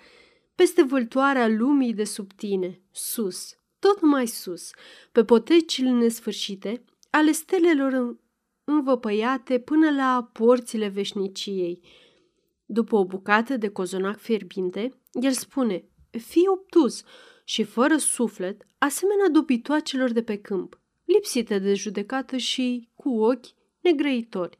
peste 0.55 0.83
vâltoarea 0.83 1.47
lumii 1.47 1.93
de 1.93 2.03
sub 2.03 2.33
tine, 2.33 2.81
sus, 2.91 3.57
tot 3.79 4.01
mai 4.01 4.27
sus, 4.27 4.71
pe 5.11 5.23
potecile 5.23 5.89
nesfârșite 5.89 6.83
ale 7.09 7.31
stelelor 7.31 8.17
învăpăiate 8.63 9.59
până 9.59 9.91
la 9.91 10.29
porțile 10.33 10.87
veșniciei. 10.87 11.81
După 12.65 12.95
o 12.95 13.05
bucată 13.05 13.57
de 13.57 13.69
cozonac 13.69 14.17
fierbinte, 14.17 14.93
el 15.11 15.31
spune, 15.31 15.83
fii 16.09 16.47
obtuz 16.47 17.03
și 17.49 17.63
fără 17.63 17.97
suflet, 17.97 18.65
asemenea 18.77 19.29
dobitoacelor 19.29 20.11
de 20.11 20.23
pe 20.23 20.37
câmp, 20.37 20.79
lipsite 21.03 21.59
de 21.59 21.73
judecată 21.73 22.37
și 22.37 22.89
cu 22.95 23.09
ochi 23.09 23.45
negrăitori, 23.81 24.57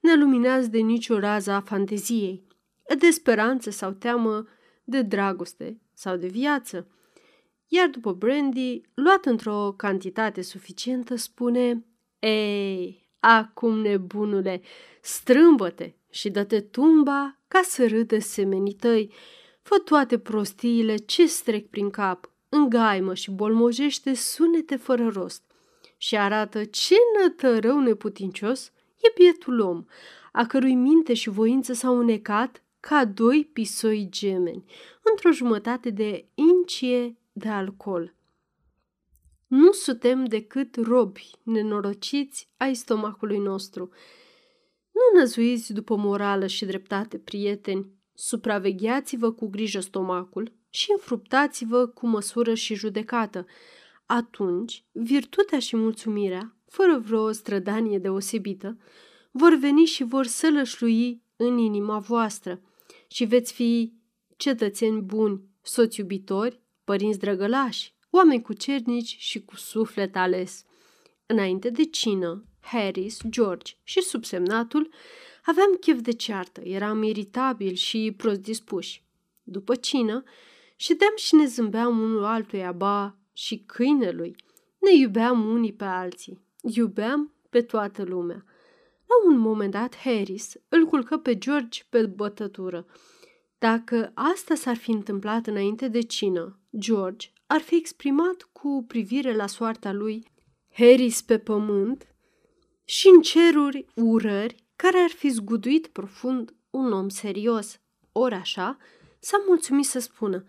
neluminați 0.00 0.70
de 0.70 0.78
nicio 0.78 1.18
rază 1.18 1.50
a 1.50 1.60
fanteziei, 1.60 2.46
de 2.98 3.10
speranță 3.10 3.70
sau 3.70 3.90
teamă, 3.90 4.46
de 4.84 5.02
dragoste 5.02 5.80
sau 5.94 6.16
de 6.16 6.26
viață. 6.26 6.88
Iar 7.66 7.88
după 7.88 8.12
brandy, 8.12 8.80
luat 8.94 9.24
într-o 9.24 9.74
cantitate 9.76 10.42
suficientă, 10.42 11.14
spune 11.16 11.84
Ei, 12.18 13.08
acum 13.20 13.80
nebunule, 13.80 14.60
strâmbă-te 15.00 15.92
și 16.10 16.30
dă-te 16.30 16.60
tumba 16.60 17.38
ca 17.48 17.60
să 17.64 17.86
râdă 17.86 18.18
semenii 18.18 18.74
tăi. 18.74 19.12
Fă 19.68 19.78
toate 19.78 20.18
prostiile 20.18 20.96
ce 20.96 21.26
strec 21.26 21.68
prin 21.68 21.90
cap, 21.90 22.30
îngaimă 22.48 23.14
și 23.14 23.30
bolmojește 23.30 24.14
sunete 24.14 24.76
fără 24.76 25.08
rost 25.08 25.42
și 25.96 26.16
arată 26.16 26.64
ce 26.64 26.94
nătărău 27.20 27.80
neputincios 27.80 28.72
e 28.96 29.12
bietul 29.14 29.60
om, 29.60 29.84
a 30.32 30.46
cărui 30.46 30.74
minte 30.74 31.14
și 31.14 31.28
voință 31.28 31.72
s-au 31.72 31.96
unecat 31.96 32.62
ca 32.80 33.04
doi 33.04 33.50
pisoi 33.52 34.06
gemeni, 34.10 34.64
într-o 35.02 35.30
jumătate 35.30 35.90
de 35.90 36.28
incie 36.34 37.16
de 37.32 37.48
alcool. 37.48 38.14
Nu 39.46 39.72
suntem 39.72 40.24
decât 40.24 40.76
robi 40.76 41.30
nenorociți 41.42 42.48
ai 42.56 42.74
stomacului 42.74 43.38
nostru. 43.38 43.90
Nu 44.92 45.18
năzuiți 45.18 45.72
după 45.72 45.96
morală 45.96 46.46
și 46.46 46.64
dreptate, 46.64 47.18
prieteni, 47.18 47.96
supravegheați-vă 48.20 49.32
cu 49.32 49.48
grijă 49.48 49.80
stomacul 49.80 50.52
și 50.68 50.90
înfruptați-vă 50.92 51.86
cu 51.86 52.06
măsură 52.06 52.54
și 52.54 52.74
judecată. 52.74 53.46
Atunci, 54.06 54.84
virtutea 54.92 55.58
și 55.58 55.76
mulțumirea, 55.76 56.56
fără 56.66 56.98
vreo 56.98 57.32
strădanie 57.32 57.98
deosebită, 57.98 58.78
vor 59.30 59.54
veni 59.54 59.84
și 59.84 60.04
vor 60.04 60.26
sălășlui 60.26 61.22
în 61.36 61.58
inima 61.58 61.98
voastră 61.98 62.60
și 63.08 63.24
veți 63.24 63.52
fi 63.52 63.92
cetățeni 64.36 65.00
buni, 65.00 65.42
soți 65.62 66.00
iubitori, 66.00 66.60
părinți 66.84 67.18
drăgălași, 67.18 67.94
oameni 68.10 68.42
cu 68.42 68.52
cernici 68.52 69.16
și 69.18 69.44
cu 69.44 69.56
suflet 69.56 70.16
ales. 70.16 70.64
Înainte 71.26 71.70
de 71.70 71.84
cină, 71.84 72.44
Harris, 72.60 73.18
George 73.28 73.72
și 73.82 74.00
subsemnatul 74.00 74.90
aveam 75.48 75.76
chef 75.80 76.00
de 76.00 76.12
ceartă, 76.12 76.60
eram 76.60 77.02
iritabil 77.02 77.74
și 77.74 78.14
prost 78.16 78.40
dispuși. 78.40 79.02
După 79.42 79.74
cină, 79.74 80.22
ședeam 80.76 81.12
și 81.16 81.34
ne 81.34 81.46
zâmbeam 81.46 81.98
unul 81.98 82.24
altuia, 82.24 82.72
ba 82.72 83.16
și 83.32 83.62
câinelui. 83.66 84.36
Ne 84.78 84.94
iubeam 84.94 85.48
unii 85.48 85.72
pe 85.72 85.84
alții. 85.84 86.40
Iubeam 86.62 87.32
pe 87.50 87.62
toată 87.62 88.02
lumea. 88.02 88.44
La 89.06 89.30
un 89.30 89.38
moment 89.38 89.70
dat, 89.70 89.96
Harris 89.96 90.52
îl 90.68 90.86
culcă 90.86 91.16
pe 91.16 91.38
George 91.38 91.82
pe 91.88 92.06
bătătură. 92.06 92.86
Dacă 93.58 94.10
asta 94.14 94.54
s-ar 94.54 94.76
fi 94.76 94.90
întâmplat 94.90 95.46
înainte 95.46 95.88
de 95.88 96.00
cină, 96.00 96.58
George 96.78 97.28
ar 97.46 97.60
fi 97.60 97.74
exprimat 97.74 98.48
cu 98.52 98.84
privire 98.88 99.34
la 99.34 99.46
soarta 99.46 99.92
lui 99.92 100.26
Harris 100.72 101.22
pe 101.22 101.38
pământ 101.38 102.14
și 102.84 103.08
în 103.08 103.20
ceruri 103.20 103.86
urări 103.94 104.66
care 104.82 104.98
ar 104.98 105.10
fi 105.10 105.28
zguduit 105.28 105.86
profund 105.86 106.54
un 106.70 106.92
om 106.92 107.08
serios. 107.08 107.80
Ori 108.12 108.34
așa, 108.34 108.76
s-a 109.18 109.42
mulțumit 109.46 109.84
să 109.84 109.98
spună 109.98 110.44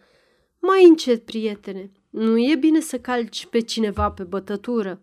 Mai 0.60 0.84
încet, 0.84 1.26
prietene, 1.26 1.92
nu 2.10 2.38
e 2.38 2.56
bine 2.56 2.80
să 2.80 3.00
calci 3.00 3.46
pe 3.46 3.60
cineva 3.60 4.12
pe 4.12 4.24
bătătură. 4.24 5.02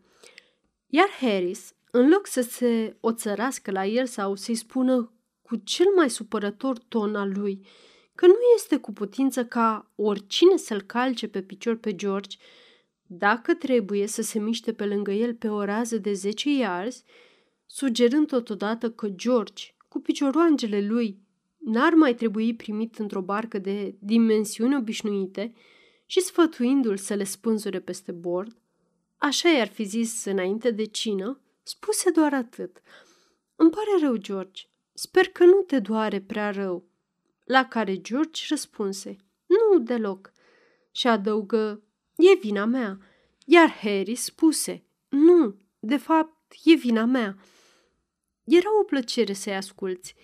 Iar 0.87 1.09
Harris, 1.21 1.75
în 1.91 2.09
loc 2.09 2.27
să 2.27 2.41
se 2.41 2.97
oțărască 3.01 3.71
la 3.71 3.87
el 3.87 4.07
sau 4.07 4.35
să-i 4.35 4.55
spună 4.55 5.13
cu 5.43 5.57
cel 5.57 5.87
mai 5.97 6.11
supărător 6.11 6.79
ton 6.79 7.15
al 7.15 7.33
lui 7.35 7.67
că 8.15 8.27
nu 8.27 8.39
este 8.55 8.77
cu 8.77 8.93
putință 8.93 9.45
ca 9.45 9.93
oricine 9.95 10.57
să-l 10.57 10.83
calce 10.83 11.29
pe 11.29 11.43
picior 11.43 11.77
pe 11.77 11.95
George, 11.95 12.37
dacă 13.07 13.55
trebuie 13.55 14.07
să 14.07 14.23
se 14.23 14.39
miște 14.39 14.73
pe 14.73 14.85
lângă 14.85 15.11
el 15.11 15.35
pe 15.35 15.49
o 15.49 15.65
rază 15.65 15.99
de 15.99 16.13
10 16.13 16.51
yards, 16.51 17.03
sugerând 17.67 18.27
totodată 18.27 18.91
că 18.91 19.09
George, 19.09 19.65
cu 19.89 20.01
picioroangele 20.01 20.81
lui, 20.87 21.19
n-ar 21.59 21.93
mai 21.93 22.15
trebui 22.15 22.55
primit 22.55 22.99
într-o 22.99 23.21
barcă 23.21 23.59
de 23.59 23.97
dimensiuni 23.99 24.77
obișnuite 24.77 25.55
și 26.07 26.21
sfătuindu-l 26.21 26.97
să 26.97 27.15
le 27.15 27.25
spânzure 27.25 27.81
peste 27.81 28.13
bord, 28.13 28.57
așa 29.17 29.49
i-ar 29.49 29.69
fi 29.69 29.85
zis 29.85 30.25
înainte 30.25 30.71
de 30.71 30.85
cină, 30.85 31.41
spuse 31.63 32.11
doar 32.11 32.35
atât. 32.35 32.81
Îmi 33.57 33.71
pare 33.71 33.91
rău, 34.01 34.17
George. 34.17 34.63
Sper 34.93 35.29
că 35.29 35.45
nu 35.45 35.61
te 35.61 35.79
doare 35.79 36.21
prea 36.21 36.51
rău. 36.51 36.89
La 37.45 37.65
care 37.65 38.01
George 38.01 38.43
răspunse, 38.49 39.17
nu 39.47 39.79
deloc. 39.79 40.33
Și 40.93 41.07
adăugă, 41.07 41.83
e 42.17 42.35
vina 42.41 42.65
mea. 42.65 42.99
Iar 43.45 43.71
Harry 43.71 44.15
spuse, 44.15 44.85
nu, 45.09 45.57
de 45.79 45.97
fapt, 45.97 46.55
e 46.65 46.75
vina 46.75 47.05
mea. 47.05 47.37
Era 48.47 48.79
o 48.81 48.85
plăcere 48.85 49.33
să-i 49.33 49.55
asculți. 49.55 50.15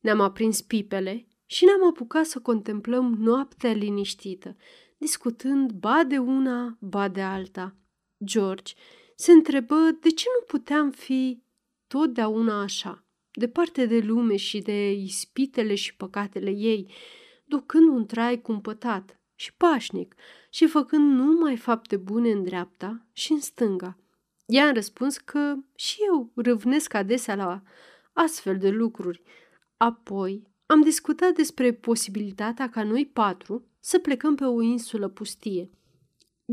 Ne-am 0.00 0.20
aprins 0.20 0.60
pipele 0.60 1.26
și 1.46 1.64
ne-am 1.64 1.86
apucat 1.86 2.26
să 2.26 2.40
contemplăm 2.40 3.14
noaptea 3.18 3.72
liniștită, 3.72 4.56
discutând 4.98 5.72
ba 5.72 6.04
de 6.04 6.18
una, 6.18 6.78
ba 6.80 7.08
de 7.08 7.20
alta. 7.20 7.76
George 8.24 8.72
se 9.16 9.32
întrebă 9.32 9.76
de 10.00 10.10
ce 10.10 10.24
nu 10.38 10.44
puteam 10.46 10.90
fi 10.90 11.42
totdeauna 11.86 12.62
așa, 12.62 13.04
departe 13.30 13.86
de 13.86 13.98
lume 13.98 14.36
și 14.36 14.58
de 14.58 14.92
ispitele 14.92 15.74
și 15.74 15.96
păcatele 15.96 16.50
ei, 16.50 16.92
ducând 17.44 17.88
un 17.88 18.06
trai 18.06 18.40
cumpătat 18.40 19.20
și 19.34 19.54
pașnic 19.54 20.14
și 20.50 20.66
făcând 20.66 21.18
numai 21.18 21.56
fapte 21.56 21.96
bune 21.96 22.30
în 22.30 22.44
dreapta 22.44 23.06
și 23.12 23.32
în 23.32 23.40
stânga. 23.40 23.98
Ea 24.46 24.66
a 24.66 24.72
răspuns 24.72 25.16
că 25.16 25.54
și 25.74 25.96
eu 26.06 26.32
râvnesc 26.34 26.94
adesea 26.94 27.34
la 27.34 27.62
astfel 28.12 28.58
de 28.58 28.68
lucruri. 28.68 29.22
Apoi 29.76 30.52
am 30.66 30.82
discutat 30.82 31.34
despre 31.34 31.72
posibilitatea 31.72 32.68
ca 32.68 32.82
noi 32.82 33.06
patru 33.06 33.68
să 33.80 33.98
plecăm 33.98 34.34
pe 34.34 34.44
o 34.44 34.60
insulă 34.60 35.08
pustie, 35.08 35.70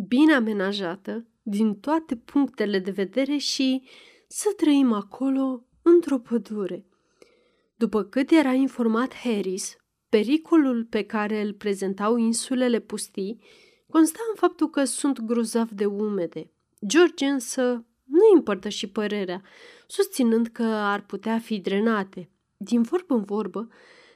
bine 0.07 0.33
amenajată 0.33 1.25
din 1.41 1.79
toate 1.79 2.15
punctele 2.15 2.79
de 2.79 2.91
vedere 2.91 3.37
și 3.37 3.83
să 4.27 4.53
trăim 4.57 4.91
acolo 4.91 5.65
într-o 5.81 6.17
pădure. 6.17 6.85
După 7.75 8.03
cât 8.03 8.31
era 8.31 8.51
informat 8.51 9.13
Harris, 9.13 9.75
pericolul 10.09 10.85
pe 10.85 11.03
care 11.03 11.41
îl 11.41 11.53
prezentau 11.53 12.17
insulele 12.17 12.79
pustii 12.79 13.43
consta 13.87 14.19
în 14.29 14.35
faptul 14.35 14.69
că 14.69 14.83
sunt 14.83 15.19
grozav 15.19 15.69
de 15.69 15.85
umede. 15.85 16.51
George 16.85 17.25
însă 17.25 17.85
nu 18.03 18.35
împărtăși 18.35 18.87
părerea, 18.87 19.41
susținând 19.87 20.47
că 20.47 20.63
ar 20.63 21.01
putea 21.01 21.39
fi 21.39 21.59
drenate. 21.59 22.29
Din 22.57 22.81
vorbă 22.81 23.13
în 23.13 23.23
vorbă, 23.23 23.67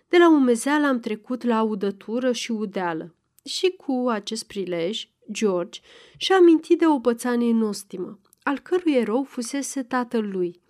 de 0.08 0.18
la 0.18 0.30
umezeală 0.30 0.88
am 0.88 1.00
trecut 1.00 1.44
la 1.44 1.62
udătură 1.62 2.32
și 2.32 2.52
udeală. 2.52 3.16
Și 3.44 3.70
cu 3.70 4.06
acest 4.10 4.48
prilej, 4.48 5.08
George 5.32 5.80
și-a 6.18 6.36
amintit 6.36 6.80
de 6.80 6.88
o 6.88 7.00
pățanie 7.00 7.54
nostimă, 7.54 8.20
al 8.44 8.60
cărui 8.60 8.94
erou 8.94 9.24
fusese 9.24 9.84
tatăl 9.84 10.30
lui. 10.32 10.62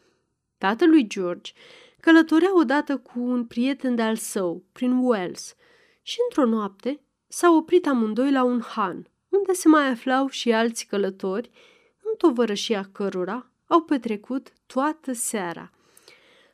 Tatălui 0.57 1.07
George 1.07 1.51
călătorea 1.99 2.57
odată 2.57 2.97
cu 2.97 3.19
un 3.19 3.45
prieten 3.45 3.95
de-al 3.95 4.15
său, 4.15 4.63
prin 4.71 4.91
Wales, 4.91 5.55
și 6.01 6.17
într-o 6.29 6.55
noapte 6.55 7.01
s-au 7.27 7.55
oprit 7.57 7.87
amândoi 7.87 8.31
la 8.31 8.43
un 8.43 8.61
han, 8.61 9.09
unde 9.29 9.53
se 9.53 9.67
mai 9.67 9.87
aflau 9.87 10.27
și 10.27 10.51
alți 10.51 10.85
călători, 10.85 11.49
în 12.15 12.29
tovărășia 12.29 12.89
cărora 12.91 13.51
au 13.67 13.81
petrecut 13.81 14.53
toată 14.65 15.13
seara. 15.13 15.71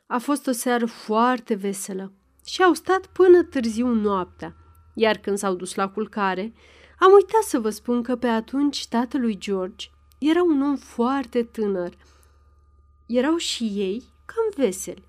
A 0.06 0.18
fost 0.18 0.46
o 0.46 0.52
seară 0.52 0.86
foarte 0.86 1.54
veselă 1.54 2.12
și 2.44 2.62
au 2.62 2.72
stat 2.72 3.06
până 3.06 3.42
târziu 3.42 3.86
noaptea, 3.86 4.56
iar 4.94 5.16
când 5.16 5.38
s-au 5.38 5.54
dus 5.54 5.74
la 5.74 5.88
culcare, 5.88 6.52
am 6.98 7.12
uitat 7.12 7.42
să 7.42 7.58
vă 7.58 7.70
spun 7.70 8.02
că 8.02 8.16
pe 8.16 8.26
atunci 8.26 8.88
tatălui 8.88 9.38
George 9.38 9.86
era 10.18 10.42
un 10.42 10.62
om 10.62 10.76
foarte 10.76 11.42
tânăr. 11.42 11.94
Erau 13.06 13.36
și 13.36 13.64
ei 13.64 14.02
cam 14.24 14.64
veseli. 14.64 15.04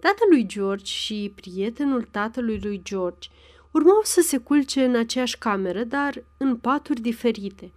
Tatălui 0.00 0.46
George 0.46 0.84
și 0.84 1.32
prietenul 1.34 2.02
tatălui 2.02 2.60
lui 2.62 2.80
George 2.82 3.28
urmau 3.70 4.00
să 4.02 4.20
se 4.20 4.38
culce 4.38 4.84
în 4.84 4.96
aceeași 4.96 5.38
cameră, 5.38 5.84
dar 5.84 6.24
în 6.36 6.56
paturi 6.56 7.00
diferite. 7.00 7.72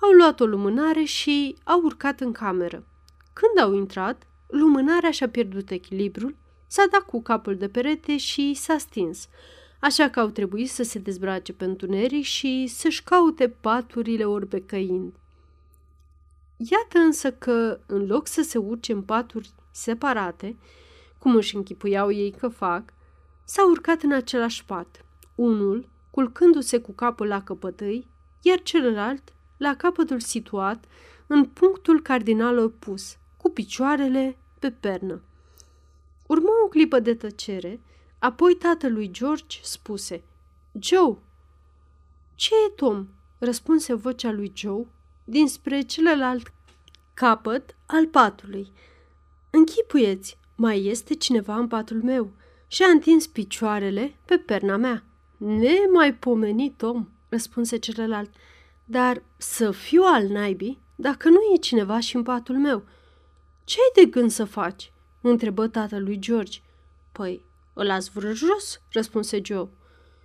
Au 0.00 0.10
luat 0.10 0.40
o 0.40 0.46
lumânare 0.46 1.02
și 1.02 1.56
au 1.64 1.80
urcat 1.80 2.20
în 2.20 2.32
cameră. 2.32 2.84
Când 3.32 3.66
au 3.66 3.74
intrat, 3.74 4.26
lumânarea 4.46 5.10
și-a 5.10 5.28
pierdut 5.28 5.70
echilibrul, 5.70 6.36
s-a 6.66 6.84
dat 6.90 7.00
cu 7.00 7.22
capul 7.22 7.56
de 7.56 7.68
perete 7.68 8.16
și 8.16 8.54
s-a 8.54 8.78
stins, 8.78 9.28
așa 9.80 10.08
că 10.08 10.20
au 10.20 10.28
trebuit 10.28 10.70
să 10.70 10.82
se 10.82 10.98
dezbrace 10.98 11.52
pe 11.52 11.64
întuneric 11.64 12.24
și 12.24 12.66
să-și 12.66 13.02
caute 13.02 13.48
paturile 13.48 14.24
orbecăind. 14.24 15.14
Iată 16.56 16.98
însă 16.98 17.32
că, 17.32 17.80
în 17.86 18.06
loc 18.06 18.26
să 18.26 18.42
se 18.42 18.58
urce 18.58 18.92
în 18.92 19.02
paturi 19.02 19.50
separate, 19.70 20.56
cum 21.18 21.34
își 21.34 21.56
închipuiau 21.56 22.10
ei 22.10 22.30
că 22.30 22.48
fac, 22.48 22.92
s-au 23.44 23.70
urcat 23.70 24.02
în 24.02 24.12
același 24.12 24.64
pat, 24.64 25.04
unul 25.34 25.88
culcându-se 26.10 26.78
cu 26.78 26.92
capul 26.92 27.26
la 27.26 27.42
căpătâi, 27.42 28.08
iar 28.42 28.62
celălalt 28.62 29.32
la 29.58 29.76
capătul 29.76 30.20
situat 30.20 30.84
în 31.26 31.44
punctul 31.44 32.02
cardinal 32.02 32.58
opus, 32.58 33.16
cu 33.36 33.50
picioarele 33.50 34.36
pe 34.58 34.70
pernă. 34.70 35.22
Urmă 36.26 36.48
o 36.64 36.68
clipă 36.68 37.00
de 37.00 37.14
tăcere, 37.14 37.80
apoi 38.18 38.54
tatălui 38.54 39.10
George 39.10 39.58
spuse, 39.62 40.22
Joe! 40.72 41.16
Ce 42.34 42.54
e, 42.66 42.70
Tom? 42.70 43.06
răspunse 43.38 43.94
vocea 43.94 44.32
lui 44.32 44.52
Joe 44.54 44.86
dinspre 45.24 45.80
celălalt 45.80 46.52
capăt 47.14 47.76
al 47.86 48.06
patului. 48.06 48.72
Închipuieți, 49.50 50.38
mai 50.54 50.84
este 50.84 51.14
cineva 51.14 51.56
în 51.56 51.68
patul 51.68 52.02
meu 52.02 52.30
și 52.66 52.82
a 52.82 52.90
întins 52.90 53.26
picioarele 53.26 54.16
pe 54.24 54.38
perna 54.38 54.76
mea. 54.76 55.04
Nemaipomenit, 55.36 56.76
Tom, 56.76 57.08
răspunse 57.28 57.76
celălalt, 57.76 58.30
dar 58.90 59.22
să 59.36 59.70
fiu 59.70 60.02
al 60.02 60.26
naibii 60.26 60.78
dacă 60.94 61.28
nu 61.28 61.38
e 61.54 61.56
cineva 61.56 62.00
și 62.00 62.16
în 62.16 62.22
patul 62.22 62.58
meu. 62.58 62.82
Ce 63.64 63.78
ai 63.80 64.04
de 64.04 64.10
gând 64.10 64.30
să 64.30 64.44
faci? 64.44 64.92
întrebă 65.20 65.66
tatălui 65.66 66.18
George. 66.18 66.60
Păi, 67.12 67.44
îl 67.72 67.86
las 67.86 68.10
jos, 68.32 68.80
răspunse 68.92 69.40
Joe. 69.44 69.68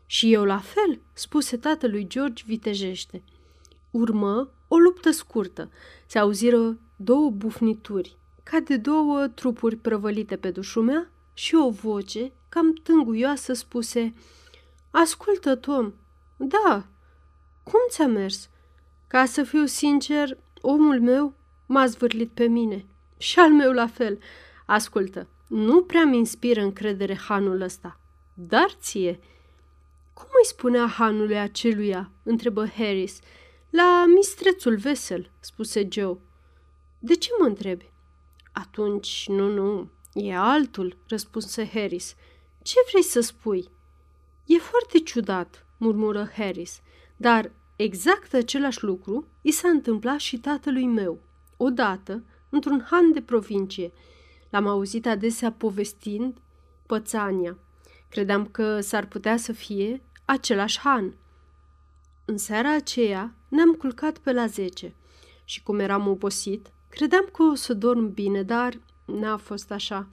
Și 0.05 0.33
eu 0.33 0.43
la 0.43 0.57
fel, 0.57 0.99
spuse 1.13 1.57
tatălui 1.57 2.07
George 2.07 2.43
vitejește. 2.45 3.23
Urmă 3.91 4.51
o 4.67 4.77
luptă 4.77 5.11
scurtă. 5.11 5.71
Se 6.05 6.19
auziră 6.19 6.77
două 6.95 7.29
bufnituri, 7.29 8.17
ca 8.43 8.59
de 8.59 8.77
două 8.77 9.27
trupuri 9.27 9.75
prăvălite 9.75 10.35
pe 10.35 10.51
dușumea 10.51 11.11
și 11.33 11.55
o 11.55 11.69
voce 11.69 12.31
cam 12.49 12.73
tânguioasă 12.73 13.53
spuse 13.53 14.13
Ascultă, 14.91 15.55
Tom, 15.55 15.93
da, 16.37 16.85
cum 17.63 17.79
ți-a 17.89 18.07
mers? 18.07 18.49
Ca 19.13 19.25
să 19.25 19.43
fiu 19.43 19.65
sincer, 19.65 20.37
omul 20.61 21.01
meu 21.01 21.33
m-a 21.65 21.85
zvârlit 21.85 22.29
pe 22.29 22.45
mine. 22.45 22.85
Și 23.17 23.39
al 23.39 23.51
meu 23.51 23.71
la 23.71 23.87
fel. 23.87 24.19
Ascultă, 24.65 25.27
nu 25.47 25.83
prea 25.83 26.03
mi 26.03 26.17
inspiră 26.17 26.61
încredere 26.61 27.15
hanul 27.15 27.61
ăsta. 27.61 27.99
Dar 28.33 28.69
ție... 28.79 29.19
Cum 30.13 30.27
îi 30.41 30.47
spunea 30.47 30.85
hanului 30.85 31.39
aceluia? 31.39 32.11
întrebă 32.23 32.67
Harris. 32.67 33.19
La 33.69 34.05
mistrețul 34.15 34.75
vesel, 34.75 35.31
spuse 35.39 35.87
Joe. 35.91 36.17
De 36.99 37.15
ce 37.15 37.29
mă 37.39 37.45
întrebi? 37.45 37.91
Atunci, 38.51 39.25
nu, 39.27 39.47
nu, 39.47 39.89
e 40.13 40.35
altul, 40.35 40.97
răspunse 41.07 41.69
Harris. 41.73 42.15
Ce 42.61 42.75
vrei 42.89 43.03
să 43.03 43.19
spui? 43.19 43.69
E 44.45 44.57
foarte 44.57 44.99
ciudat, 44.99 45.65
murmură 45.77 46.31
Harris, 46.35 46.81
dar 47.17 47.51
exact 47.83 48.33
același 48.33 48.83
lucru 48.83 49.27
i 49.41 49.51
s-a 49.51 49.69
întâmplat 49.69 50.19
și 50.19 50.39
tatălui 50.39 50.85
meu, 50.85 51.19
odată, 51.57 52.23
într-un 52.49 52.85
han 52.89 53.11
de 53.11 53.21
provincie. 53.21 53.91
L-am 54.49 54.67
auzit 54.67 55.07
adesea 55.07 55.51
povestind 55.51 56.37
pățania. 56.85 57.57
Credeam 58.09 58.45
că 58.45 58.79
s-ar 58.79 59.05
putea 59.05 59.37
să 59.37 59.51
fie 59.51 60.01
același 60.25 60.79
han. 60.79 61.15
În 62.25 62.37
seara 62.37 62.75
aceea 62.75 63.35
ne-am 63.47 63.73
culcat 63.73 64.17
pe 64.17 64.31
la 64.31 64.45
zece 64.45 64.95
și 65.43 65.63
cum 65.63 65.79
eram 65.79 66.07
obosit, 66.07 66.71
credeam 66.89 67.29
că 67.33 67.43
o 67.43 67.55
să 67.55 67.73
dorm 67.73 68.13
bine, 68.13 68.43
dar 68.43 68.79
n-a 69.05 69.37
fost 69.37 69.71
așa. 69.71 70.07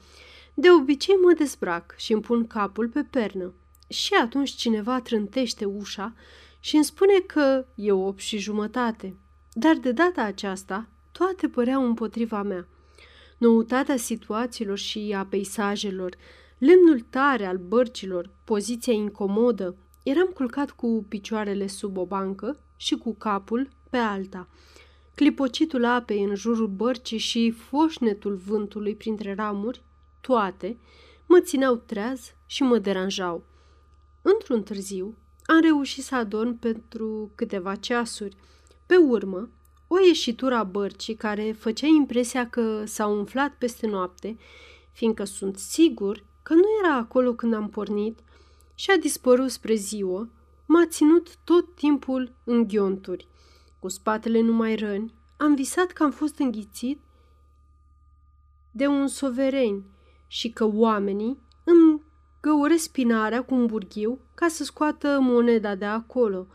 De 0.55 0.71
obicei 0.71 1.15
mă 1.15 1.33
dezbrac 1.33 1.95
și 1.97 2.13
îmi 2.13 2.23
pun 2.23 2.47
capul 2.47 2.89
pe 2.89 3.03
pernă. 3.11 3.53
Și 3.89 4.15
atunci 4.15 4.51
cineva 4.51 5.01
trântește 5.01 5.65
ușa 5.65 6.15
și 6.61 6.75
îmi 6.75 6.85
spune 6.85 7.19
că 7.27 7.67
e 7.75 7.93
opt 7.93 8.21
și 8.21 8.39
jumătate. 8.39 9.15
Dar 9.53 9.77
de 9.77 9.93
data 9.93 10.23
aceasta, 10.23 10.89
toate 11.13 11.49
păreau 11.49 11.85
împotriva 11.85 12.43
mea. 12.43 12.69
Noutatea 13.39 13.97
situațiilor 13.97 14.79
și 14.79 15.15
a 15.17 15.25
peisajelor, 15.25 16.17
lemnul 16.59 17.01
tare 17.11 17.47
al 17.47 17.57
bărcilor, 17.57 18.31
poziția 18.45 18.93
incomodă, 18.93 19.77
eram 20.03 20.27
culcat 20.27 20.71
cu 20.71 21.05
picioarele 21.09 21.67
sub 21.67 21.97
o 21.97 22.07
bancă 22.07 22.59
și 22.77 22.95
cu 22.95 23.15
capul 23.15 23.69
pe 23.91 23.97
alta. 23.97 24.49
Clipocitul 25.15 25.85
apei 25.85 26.23
în 26.23 26.35
jurul 26.35 26.67
bărcii 26.69 27.19
și 27.19 27.51
foșnetul 27.51 28.35
vântului 28.35 28.95
printre 28.95 29.35
ramuri, 29.35 29.83
toate, 30.21 30.77
mă 31.27 31.41
țineau 31.41 31.75
treaz 31.75 32.35
și 32.47 32.63
mă 32.63 32.79
deranjau. 32.79 33.45
Într-un 34.23 34.63
târziu, 34.63 35.15
am 35.51 35.61
reușit 35.61 36.05
să 36.05 36.15
adorm 36.15 36.59
pentru 36.59 37.31
câteva 37.35 37.75
ceasuri. 37.75 38.37
Pe 38.87 38.97
urmă, 38.97 39.49
o 39.87 39.99
ieșitură 40.07 40.55
a 40.55 40.65
bărcii 40.65 41.15
care 41.15 41.53
făcea 41.53 41.87
impresia 41.87 42.49
că 42.49 42.85
s-a 42.85 43.07
umflat 43.07 43.55
peste 43.59 43.87
noapte, 43.87 44.39
fiindcă 44.93 45.25
sunt 45.25 45.59
sigur 45.59 46.25
că 46.43 46.55
nu 46.55 46.65
era 46.83 46.97
acolo 46.97 47.35
când 47.35 47.55
am 47.55 47.69
pornit 47.69 48.19
și 48.75 48.91
a 48.91 48.97
dispărut 48.97 49.51
spre 49.51 49.75
ziua, 49.75 50.29
m-a 50.67 50.87
ținut 50.87 51.37
tot 51.45 51.75
timpul 51.75 52.33
în 52.45 52.67
ghionturi. 52.67 53.27
Cu 53.79 53.89
spatele 53.89 54.41
numai 54.41 54.75
răni, 54.75 55.15
am 55.37 55.55
visat 55.55 55.87
că 55.93 56.03
am 56.03 56.11
fost 56.11 56.39
înghițit 56.39 57.01
de 58.71 58.87
un 58.87 59.09
sovereign 59.09 59.83
și 60.27 60.51
că 60.51 60.65
oamenii 60.65 61.39
îmi 61.65 62.03
găuresc 62.41 62.83
spinarea 62.83 63.43
cu 63.43 63.55
un 63.55 63.67
burghiu 63.67 64.19
ca 64.35 64.49
să 64.49 64.65
scoată 64.65 65.19
moneda 65.21 65.75
de 65.75 65.85
acolo. 65.85 66.47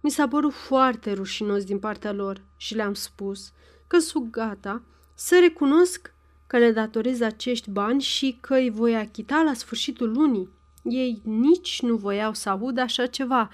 Mi 0.00 0.10
s-a 0.10 0.28
părut 0.28 0.52
foarte 0.52 1.12
rușinos 1.12 1.64
din 1.64 1.78
partea 1.78 2.12
lor 2.12 2.40
și 2.56 2.74
le-am 2.74 2.94
spus 2.94 3.52
că 3.86 3.98
sunt 3.98 4.30
gata 4.30 4.82
să 5.14 5.38
recunosc 5.40 6.12
că 6.46 6.58
le 6.58 6.70
datorez 6.70 7.20
acești 7.20 7.70
bani 7.70 8.00
și 8.00 8.38
că 8.40 8.54
îi 8.54 8.70
voi 8.70 8.96
achita 8.96 9.42
la 9.42 9.54
sfârșitul 9.54 10.12
lunii. 10.12 10.48
Ei 10.82 11.20
nici 11.24 11.82
nu 11.82 11.96
voiau 11.96 12.34
să 12.34 12.48
audă 12.48 12.80
așa 12.80 13.06
ceva. 13.06 13.50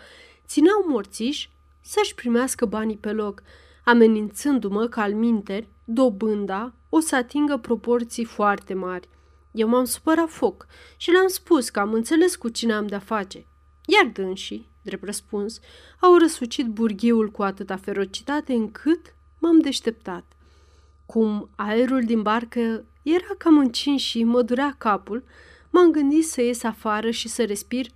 Țineau 0.47 0.85
morțiși 0.89 1.51
să-și 1.81 2.15
primească 2.15 2.67
banii 2.67 2.97
pe 2.97 3.13
loc, 3.13 3.43
amenințându-mă 3.85 4.87
că 4.87 5.01
al 5.01 5.15
minteri, 5.15 5.69
dobânda 5.85 6.73
o 6.89 7.01
să 7.01 7.17
atingă 7.17 7.57
proporții 7.57 8.25
foarte 8.25 8.75
mari. 8.75 9.09
Eu 9.55 9.69
m-am 9.69 9.85
supărat 9.85 10.29
foc 10.29 10.67
și 10.97 11.11
le-am 11.11 11.29
spus 11.29 11.69
că 11.69 11.81
am 11.81 11.93
înțeles 11.93 12.37
cu 12.37 12.49
cine 12.49 12.73
am 12.73 12.87
de-a 12.87 12.99
face. 12.99 13.47
Iar 13.87 14.11
dânsii, 14.13 14.69
drept 14.83 15.05
răspuns, 15.05 15.61
au 16.01 16.17
răsucit 16.17 16.67
burghiul 16.67 17.31
cu 17.31 17.43
atâta 17.43 17.77
ferocitate 17.77 18.53
încât 18.53 19.15
m-am 19.39 19.61
deșteptat. 19.61 20.25
Cum 21.07 21.51
aerul 21.57 22.03
din 22.05 22.23
barcă 22.23 22.85
era 23.03 23.35
cam 23.39 23.59
încins 23.59 24.01
și 24.01 24.25
mă 24.25 24.43
durea 24.43 24.75
capul, 24.79 25.25
m-am 25.71 25.91
gândit 25.91 26.27
să 26.27 26.43
ies 26.43 26.63
afară 26.63 27.11
și 27.11 27.29
să 27.29 27.45
respir 27.45 27.87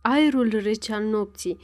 aerul 0.00 0.48
rece 0.62 0.92
al 0.92 1.04
nopții. 1.04 1.58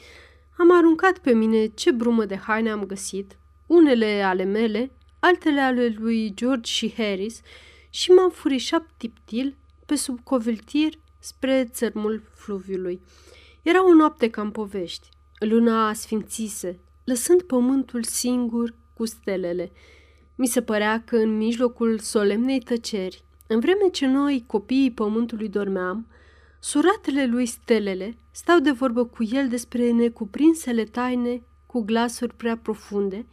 Am 0.57 0.77
aruncat 0.77 1.19
pe 1.19 1.33
mine 1.33 1.67
ce 1.67 1.91
brumă 1.91 2.25
de 2.25 2.37
haine 2.37 2.71
am 2.71 2.85
găsit, 2.85 3.39
unele 3.67 4.23
ale 4.23 4.45
mele, 4.45 4.91
altele 5.21 5.61
ale 5.61 5.95
lui 5.99 6.35
George 6.35 6.71
și 6.71 6.95
Harris, 6.97 7.41
și 7.97 8.11
m-am 8.11 8.31
furișat 8.31 8.87
tiptil 8.97 9.57
pe 9.87 9.95
sub 9.95 10.21
coviltir 10.23 10.99
spre 11.19 11.69
țărmul 11.73 12.23
fluviului. 12.35 13.01
Era 13.63 13.87
o 13.87 13.93
noapte 13.95 14.31
ca 14.31 14.43
în 14.43 14.51
povești. 14.51 15.09
Luna 15.39 15.93
sfințise, 15.93 16.79
lăsând 17.05 17.43
pământul 17.43 18.03
singur 18.03 18.75
cu 18.95 19.07
stelele. 19.07 19.73
Mi 20.35 20.47
se 20.47 20.63
părea 20.63 21.03
că 21.05 21.17
în 21.17 21.37
mijlocul 21.37 21.99
solemnei 21.99 22.61
tăceri, 22.61 23.25
în 23.47 23.61
vreme 23.61 23.89
ce 23.93 24.07
noi, 24.07 24.45
copiii 24.47 24.93
pământului, 24.93 25.49
dormeam, 25.49 26.07
suratele 26.61 27.27
lui 27.27 27.47
stelele 27.47 28.19
stau 28.31 28.59
de 28.59 28.71
vorbă 28.71 29.05
cu 29.05 29.25
el 29.31 29.49
despre 29.49 29.91
necuprinsele 29.91 30.85
taine 30.85 31.43
cu 31.67 31.81
glasuri 31.81 32.35
prea 32.35 32.57
profunde, 32.57 33.27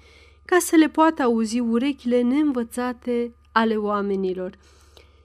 ca 0.46 0.58
să 0.60 0.76
le 0.76 0.90
poată 0.90 1.22
auzi 1.22 1.60
urechile 1.60 2.22
neînvățate 2.22 3.34
ale 3.54 3.76
oamenilor. 3.76 4.58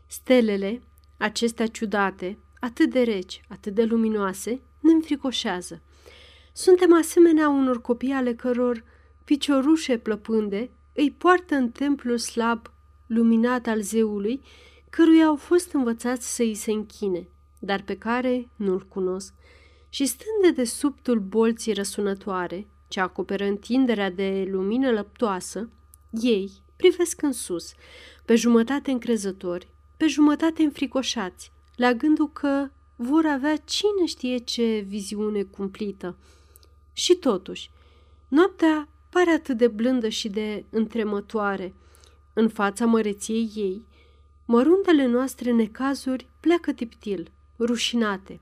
Stelele, 0.06 0.82
acestea 1.16 1.66
ciudate, 1.66 2.38
atât 2.60 2.90
de 2.90 3.02
reci, 3.02 3.40
atât 3.48 3.74
de 3.74 3.84
luminoase, 3.84 4.60
ne 4.80 4.92
înfricoșează. 4.92 5.82
Suntem 6.52 6.94
asemenea 6.94 7.48
unor 7.48 7.80
copii 7.80 8.12
ale 8.12 8.34
căror 8.34 8.84
piciorușe 9.24 9.98
plăpânde 9.98 10.70
îi 10.94 11.10
poartă 11.10 11.54
în 11.54 11.70
templul 11.70 12.18
slab, 12.18 12.72
luminat 13.06 13.66
al 13.66 13.80
zeului, 13.80 14.42
căruia 14.90 15.26
au 15.26 15.36
fost 15.36 15.72
învățați 15.72 16.34
să 16.34 16.42
îi 16.42 16.54
se 16.54 16.70
închine, 16.70 17.28
dar 17.58 17.82
pe 17.82 17.96
care 17.96 18.48
nu-l 18.56 18.86
cunosc. 18.88 19.34
Și 19.88 20.06
stând 20.06 20.42
de 20.42 20.50
desubtul 20.50 21.18
bolții 21.18 21.72
răsunătoare, 21.72 22.66
ce 22.88 23.00
acoperă 23.00 23.44
întinderea 23.44 24.10
de 24.10 24.48
lumină 24.50 24.90
lăptoasă, 24.90 25.70
ei 26.10 26.62
privesc 26.78 27.22
în 27.22 27.32
sus, 27.32 27.72
pe 28.24 28.34
jumătate 28.34 28.90
încrezători, 28.90 29.68
pe 29.96 30.06
jumătate 30.06 30.62
înfricoșați, 30.62 31.52
la 31.76 31.92
gândul 31.92 32.32
că 32.32 32.68
vor 32.96 33.26
avea 33.26 33.56
cine 33.56 34.06
știe 34.06 34.36
ce 34.36 34.84
viziune 34.86 35.42
cumplită. 35.42 36.16
Și 36.92 37.14
totuși, 37.14 37.70
noaptea 38.28 38.88
pare 39.10 39.30
atât 39.30 39.56
de 39.56 39.68
blândă 39.68 40.08
și 40.08 40.28
de 40.28 40.64
întremătoare. 40.70 41.74
În 42.32 42.48
fața 42.48 42.86
măreției 42.86 43.50
ei, 43.54 43.86
măruntele 44.44 45.06
noastre 45.06 45.52
necazuri 45.52 46.28
pleacă 46.40 46.72
tiptil, 46.72 47.30
rușinate. 47.58 48.40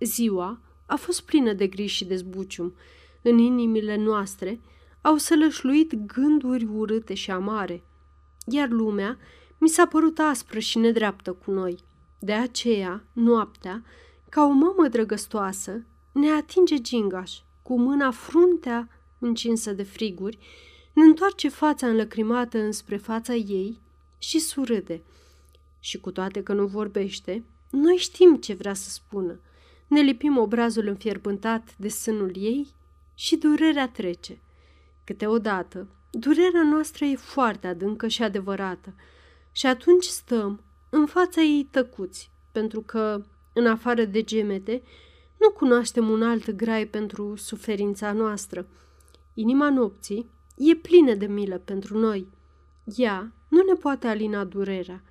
Ziua 0.00 0.60
a 0.86 0.96
fost 0.96 1.22
plină 1.22 1.52
de 1.52 1.66
griji 1.66 1.94
și 1.94 2.04
de 2.04 2.16
zbucium. 2.16 2.74
În 3.22 3.38
inimile 3.38 3.96
noastre 3.96 4.60
au 5.02 5.16
sălășluit 5.16 5.94
gânduri 5.94 6.64
urâte 6.64 7.14
și 7.14 7.30
amare, 7.30 7.82
iar 8.46 8.68
lumea 8.68 9.18
mi 9.58 9.68
s-a 9.68 9.86
părut 9.86 10.18
aspră 10.18 10.58
și 10.58 10.78
nedreaptă 10.78 11.32
cu 11.32 11.50
noi. 11.50 11.78
De 12.18 12.32
aceea, 12.32 13.04
noaptea, 13.12 13.84
ca 14.28 14.44
o 14.44 14.50
mamă 14.50 14.88
drăgăstoasă, 14.88 15.84
ne 16.12 16.30
atinge 16.30 16.78
gingaș, 16.80 17.38
cu 17.62 17.78
mâna 17.78 18.10
fruntea 18.10 18.88
încinsă 19.18 19.72
de 19.72 19.82
friguri, 19.82 20.38
ne 20.92 21.02
întoarce 21.02 21.48
fața 21.48 21.86
înlăcrimată 21.86 22.58
înspre 22.58 22.96
fața 22.96 23.34
ei 23.34 23.78
și 24.18 24.38
surâde. 24.38 25.02
Și 25.80 26.00
cu 26.00 26.10
toate 26.10 26.42
că 26.42 26.52
nu 26.52 26.66
vorbește, 26.66 27.44
noi 27.70 27.96
știm 27.96 28.36
ce 28.36 28.54
vrea 28.54 28.74
să 28.74 28.90
spună. 28.90 29.38
Ne 29.86 30.00
lipim 30.00 30.38
obrazul 30.38 30.86
înfierbântat 30.86 31.74
de 31.76 31.88
sânul 31.88 32.32
ei 32.36 32.68
și 33.14 33.36
durerea 33.36 33.88
trece. 33.88 34.38
Câteodată, 35.04 35.86
durerea 36.10 36.62
noastră 36.62 37.04
e 37.04 37.16
foarte 37.16 37.66
adâncă 37.66 38.08
și 38.08 38.22
adevărată 38.22 38.94
și 39.52 39.66
atunci 39.66 40.04
stăm 40.04 40.60
în 40.90 41.06
fața 41.06 41.40
ei 41.40 41.68
tăcuți, 41.70 42.30
pentru 42.52 42.80
că, 42.80 43.24
în 43.52 43.66
afară 43.66 44.04
de 44.04 44.22
gemete, 44.22 44.82
nu 45.40 45.50
cunoaștem 45.50 46.08
un 46.08 46.22
alt 46.22 46.50
grai 46.50 46.86
pentru 46.86 47.36
suferința 47.36 48.12
noastră. 48.12 48.66
Inima 49.34 49.70
nopții 49.70 50.30
e 50.56 50.74
plină 50.74 51.14
de 51.14 51.26
milă 51.26 51.58
pentru 51.58 51.98
noi. 51.98 52.28
Ea 52.96 53.32
nu 53.48 53.62
ne 53.62 53.72
poate 53.72 54.06
alina 54.06 54.44
durerea. 54.44 55.02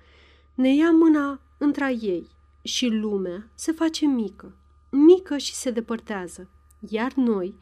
Ne 0.54 0.74
ia 0.74 0.90
mâna 0.90 1.40
între 1.58 1.96
ei 2.00 2.28
și 2.62 2.86
lumea 2.86 3.48
se 3.54 3.72
face 3.72 4.06
mică, 4.06 4.56
mică 4.90 5.36
și 5.36 5.54
se 5.54 5.70
depărtează. 5.70 6.48
Iar 6.88 7.12
noi, 7.14 7.54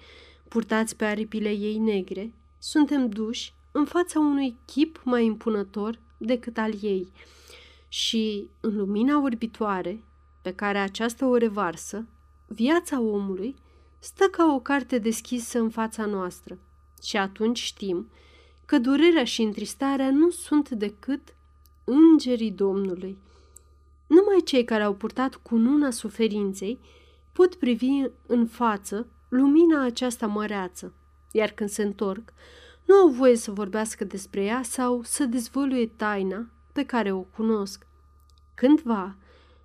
purtați 0.51 0.97
pe 0.97 1.05
aripile 1.05 1.51
ei 1.51 1.79
negre, 1.79 2.33
suntem 2.59 3.09
duși 3.09 3.55
în 3.73 3.85
fața 3.85 4.19
unui 4.19 4.57
chip 4.65 5.01
mai 5.05 5.25
impunător 5.25 5.99
decât 6.17 6.59
al 6.59 6.73
ei 6.81 7.13
și, 7.89 8.49
în 8.61 8.77
lumina 8.77 9.23
orbitoare 9.23 10.03
pe 10.43 10.55
care 10.55 10.79
această 10.79 11.25
o 11.25 11.37
revarsă, 11.37 12.07
viața 12.47 13.01
omului 13.01 13.55
stă 13.99 14.25
ca 14.25 14.55
o 14.55 14.61
carte 14.61 14.99
deschisă 14.99 15.59
în 15.59 15.71
fața 15.71 16.05
noastră 16.05 16.59
și 17.03 17.17
atunci 17.17 17.59
știm 17.59 18.11
că 18.67 18.79
durerea 18.79 19.25
și 19.25 19.43
întristarea 19.43 20.11
nu 20.11 20.31
sunt 20.31 20.71
decât 20.71 21.35
îngerii 21.85 22.51
Domnului. 22.51 23.19
Numai 24.07 24.41
cei 24.45 24.65
care 24.65 24.83
au 24.83 24.95
purtat 24.95 25.35
cununa 25.35 25.91
suferinței 25.91 26.79
pot 27.33 27.55
privi 27.55 28.05
în 28.27 28.47
față 28.47 29.07
lumina 29.31 29.85
aceasta 29.85 30.27
măreață, 30.27 30.93
iar 31.31 31.51
când 31.51 31.71
se 31.71 31.83
întorc, 31.83 32.33
nu 32.85 32.95
au 32.95 33.09
voie 33.09 33.37
să 33.37 33.51
vorbească 33.51 34.05
despre 34.05 34.45
ea 34.45 34.63
sau 34.63 35.03
să 35.03 35.25
dezvăluie 35.25 35.87
taina 35.87 36.47
pe 36.73 36.85
care 36.85 37.13
o 37.13 37.21
cunosc. 37.21 37.87
Cândva, 38.55 39.17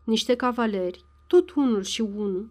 niște 0.03 0.35
cavaleri, 0.35 1.05
tot 1.27 1.51
unul 1.51 1.83
și 1.83 2.01
unul, 2.01 2.49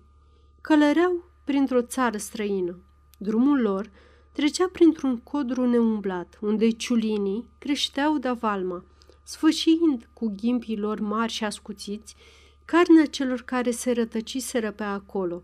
călăreau 0.60 1.24
printr-o 1.44 1.82
țară 1.82 2.16
străină. 2.16 2.78
Drumul 3.18 3.60
lor 3.60 3.90
trecea 4.32 4.68
printr-un 4.72 5.16
codru 5.16 5.66
neumblat, 5.66 6.38
unde 6.40 6.70
ciulinii 6.70 7.48
creșteau 7.58 8.18
de 8.18 8.30
valma, 8.30 8.84
sfâșiind 9.22 10.08
cu 10.12 10.34
ghimpii 10.36 10.78
lor 10.78 11.00
mari 11.00 11.32
și 11.32 11.44
ascuțiți 11.44 12.16
carnea 12.64 13.06
celor 13.06 13.42
care 13.42 13.70
se 13.70 13.92
rătăciseră 13.92 14.70
pe 14.70 14.82
acolo. 14.82 15.42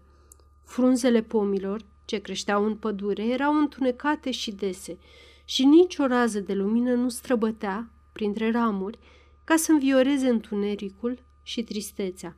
Frunzele 0.71 1.23
pomilor, 1.23 1.85
ce 2.05 2.19
creșteau 2.19 2.65
în 2.65 2.77
pădure, 2.77 3.27
erau 3.27 3.59
întunecate 3.59 4.31
și 4.31 4.53
dese 4.53 4.99
și 5.45 5.65
nici 5.65 5.97
o 5.99 6.07
rază 6.07 6.41
de 6.41 6.55
lumină 6.55 6.95
nu 6.95 7.09
străbătea 7.09 7.91
printre 8.13 8.51
ramuri 8.51 8.99
ca 9.45 9.57
să 9.57 9.73
învioreze 9.73 10.29
întunericul 10.29 11.19
și 11.43 11.63
tristețea. 11.63 12.37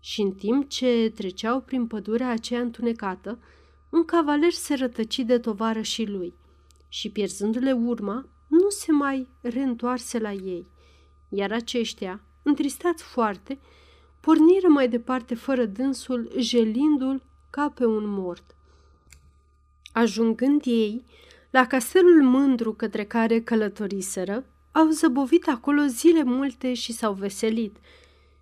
Și 0.00 0.20
în 0.20 0.32
timp 0.32 0.68
ce 0.68 1.12
treceau 1.14 1.60
prin 1.60 1.86
pădurea 1.86 2.30
aceea 2.30 2.60
întunecată, 2.60 3.38
un 3.90 4.04
cavaler 4.04 4.52
se 4.52 4.74
rătăci 4.74 5.18
de 5.18 5.38
tovară 5.38 5.82
și 5.82 6.04
lui 6.04 6.34
și, 6.88 7.10
pierzându-le 7.10 7.72
urma, 7.72 8.28
nu 8.46 8.68
se 8.68 8.92
mai 8.92 9.28
reîntoarse 9.40 10.18
la 10.18 10.32
ei, 10.32 10.66
iar 11.28 11.52
aceștia, 11.52 12.20
întristați 12.42 13.02
foarte, 13.02 13.58
porniră 14.20 14.68
mai 14.68 14.88
departe 14.88 15.34
fără 15.34 15.64
dânsul, 15.64 16.32
jelindu-l 16.38 17.22
ca 17.52 17.72
pe 17.74 17.84
un 17.84 18.06
mort. 18.06 18.54
Ajungând 19.92 20.62
ei 20.64 21.04
la 21.50 21.66
castelul 21.66 22.22
mândru 22.22 22.72
către 22.72 23.04
care 23.04 23.40
călătoriseră, 23.40 24.44
au 24.72 24.88
zăbovit 24.88 25.48
acolo 25.48 25.82
zile 25.86 26.22
multe 26.22 26.74
și 26.74 26.92
s-au 26.92 27.12
veselit. 27.12 27.76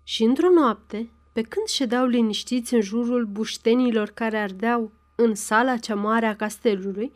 Și 0.03 0.23
într-o 0.23 0.49
noapte, 0.49 1.09
pe 1.31 1.41
când 1.41 1.65
ședeau 1.65 2.05
liniștiți 2.05 2.73
în 2.73 2.81
jurul 2.81 3.25
buștenilor 3.25 4.09
care 4.09 4.37
ardeau 4.37 4.91
în 5.15 5.35
sala 5.35 5.77
cea 5.77 5.95
mare 5.95 6.25
a 6.25 6.35
castelului 6.35 7.11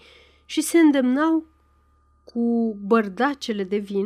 și 0.45 0.61
se 0.61 0.77
îndemnau 0.77 1.45
cu 2.23 2.77
bărdacele 2.81 3.63
de 3.63 3.77
vin, 3.77 4.05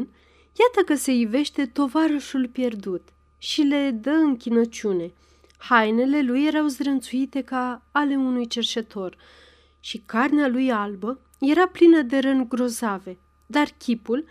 iată 0.60 0.86
că 0.86 0.96
se 0.96 1.12
ivește 1.12 1.66
tovarășul 1.66 2.48
pierdut 2.48 3.08
și 3.38 3.62
le 3.62 3.92
dă 3.92 4.10
închinăciune. 4.10 5.14
Hainele 5.60 6.22
lui 6.22 6.46
erau 6.46 6.68
zrânțuite 6.68 7.42
ca 7.42 7.82
ale 7.92 8.16
unui 8.16 8.48
cerșetor 8.48 9.18
și 9.80 10.04
carnea 10.06 10.48
lui 10.48 10.72
albă 10.72 11.20
era 11.40 11.68
plină 11.68 12.02
de 12.02 12.20
răni 12.20 12.48
grozave, 12.48 13.18
dar 13.46 13.74
chipul 13.78 14.26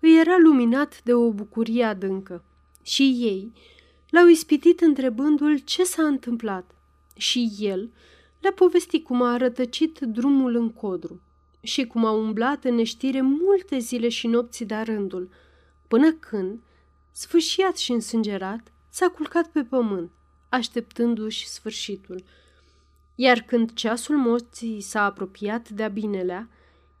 îi 0.00 0.18
era 0.18 0.36
luminat 0.38 1.02
de 1.02 1.14
o 1.14 1.32
bucurie 1.32 1.84
adâncă. 1.84 2.44
Și 2.82 3.02
ei 3.02 3.52
l-au 4.10 4.26
ispitit 4.26 4.80
întrebându-l 4.80 5.58
ce 5.58 5.84
s-a 5.84 6.02
întâmplat. 6.02 6.74
Și 7.16 7.52
el 7.58 7.90
le-a 8.40 8.52
povestit 8.52 9.04
cum 9.04 9.22
a 9.22 9.36
rătăcit 9.36 9.98
drumul 9.98 10.54
în 10.54 10.72
codru 10.72 11.20
și 11.60 11.86
cum 11.86 12.04
a 12.04 12.10
umblat 12.10 12.64
în 12.64 12.74
neștire 12.74 13.20
multe 13.20 13.78
zile 13.78 14.08
și 14.08 14.26
nopți 14.26 14.64
de 14.64 14.74
rândul, 14.74 15.28
până 15.88 16.12
când, 16.12 16.60
sfâșiat 17.12 17.76
și 17.76 17.92
însângerat, 17.92 18.72
s-a 18.88 19.08
culcat 19.08 19.48
pe 19.48 19.62
pământ, 19.62 20.10
așteptându-și 20.54 21.48
sfârșitul. 21.48 22.24
Iar 23.14 23.38
când 23.40 23.72
ceasul 23.72 24.16
morții 24.16 24.80
s-a 24.80 25.04
apropiat 25.04 25.68
de-a 25.68 25.88
binelea, 25.88 26.48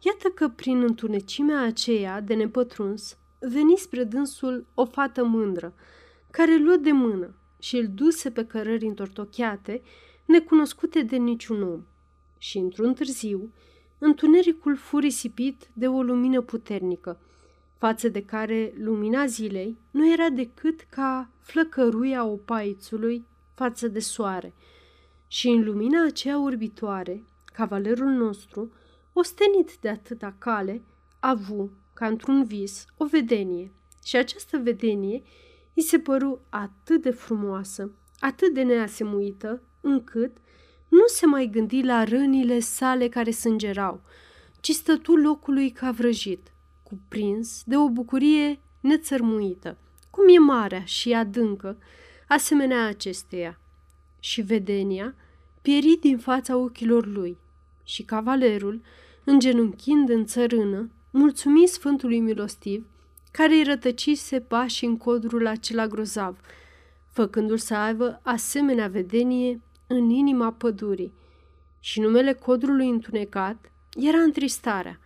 iată 0.00 0.28
că 0.28 0.48
prin 0.48 0.82
întunecimea 0.82 1.62
aceea 1.62 2.20
de 2.20 2.34
nepătruns 2.34 3.16
veni 3.38 3.76
spre 3.76 4.04
dânsul 4.04 4.66
o 4.74 4.84
fată 4.84 5.24
mândră, 5.24 5.74
care 6.30 6.56
luă 6.56 6.76
de 6.76 6.92
mână 6.92 7.34
și 7.58 7.76
îl 7.76 7.88
duse 7.94 8.30
pe 8.30 8.46
cărări 8.46 8.86
întortocheate, 8.86 9.82
necunoscute 10.24 11.02
de 11.02 11.16
niciun 11.16 11.62
om. 11.62 11.82
Și 12.38 12.58
într-un 12.58 12.94
târziu, 12.94 13.52
întunericul 13.98 14.76
fu 14.76 14.98
risipit 14.98 15.68
de 15.72 15.86
o 15.86 16.02
lumină 16.02 16.40
puternică, 16.40 17.18
față 17.78 18.08
de 18.08 18.24
care 18.24 18.74
lumina 18.78 19.26
zilei 19.26 19.76
nu 19.90 20.12
era 20.12 20.28
decât 20.28 20.86
ca 20.90 21.30
flăcăruia 21.40 22.24
opaițului 22.24 23.24
față 23.54 23.88
de 23.88 24.00
soare. 24.00 24.54
Și 25.26 25.48
în 25.48 25.64
lumina 25.64 26.04
aceea 26.06 26.38
urbitoare, 26.38 27.24
cavalerul 27.44 28.10
nostru, 28.10 28.72
ostenit 29.12 29.76
de 29.80 29.88
atâta 29.88 30.34
cale, 30.38 30.82
a 31.20 31.28
avut, 31.28 31.72
ca 31.94 32.06
într-un 32.06 32.44
vis, 32.44 32.86
o 32.96 33.04
vedenie. 33.04 33.72
Și 34.04 34.16
această 34.16 34.58
vedenie 34.58 35.22
îi 35.74 35.82
se 35.82 35.98
păru 35.98 36.40
atât 36.48 37.02
de 37.02 37.10
frumoasă, 37.10 37.90
atât 38.18 38.54
de 38.54 38.62
neasemuită, 38.62 39.62
încât 39.80 40.36
nu 40.88 41.06
se 41.06 41.26
mai 41.26 41.46
gândi 41.46 41.82
la 41.82 42.04
rănile 42.04 42.58
sale 42.58 43.08
care 43.08 43.30
sângerau, 43.30 44.00
ci 44.60 44.70
stătu 44.70 45.16
locului 45.16 45.70
ca 45.70 45.90
vrăjit, 45.90 46.52
cuprins 46.82 47.62
de 47.66 47.76
o 47.76 47.88
bucurie 47.88 48.60
nețărmuită, 48.80 49.76
cum 50.10 50.28
e 50.28 50.38
marea 50.38 50.84
și 50.84 51.12
adâncă, 51.12 51.78
asemenea 52.28 52.86
acesteia. 52.86 53.58
Și 54.20 54.40
vedenia 54.40 55.14
pieri 55.62 55.98
din 56.00 56.18
fața 56.18 56.56
ochilor 56.56 57.06
lui 57.06 57.38
și 57.84 58.02
cavalerul, 58.02 58.80
îngenunchind 59.24 60.08
în 60.08 60.24
țărână, 60.24 60.90
mulțumi 61.10 61.66
Sfântului 61.66 62.20
Milostiv, 62.20 62.86
care 63.30 63.54
îi 63.54 63.62
rătăcise 63.62 64.40
pași 64.40 64.84
în 64.84 64.96
codrul 64.96 65.46
acela 65.46 65.86
grozav, 65.86 66.38
făcându-l 67.10 67.58
să 67.58 67.74
aibă 67.74 68.20
asemenea 68.22 68.88
vedenie 68.88 69.60
în 69.86 70.10
inima 70.10 70.52
pădurii. 70.52 71.12
Și 71.80 72.00
numele 72.00 72.32
codrului 72.32 72.88
întunecat 72.88 73.72
era 73.96 74.18
întristarea, 74.18 74.98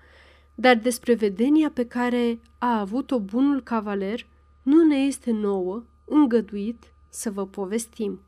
dar 0.54 0.76
despre 0.76 1.14
vedenia 1.14 1.70
pe 1.70 1.87
care 1.87 2.40
a 2.59 2.81
avut-o 2.81 3.20
bunul 3.20 3.62
cavaler 3.62 4.26
nu 4.62 4.85
ne 4.85 4.96
este 4.96 5.31
nouă 5.31 5.85
îngăduit 6.04 6.92
să 7.09 7.31
vă 7.31 7.47
povestim. 7.47 8.21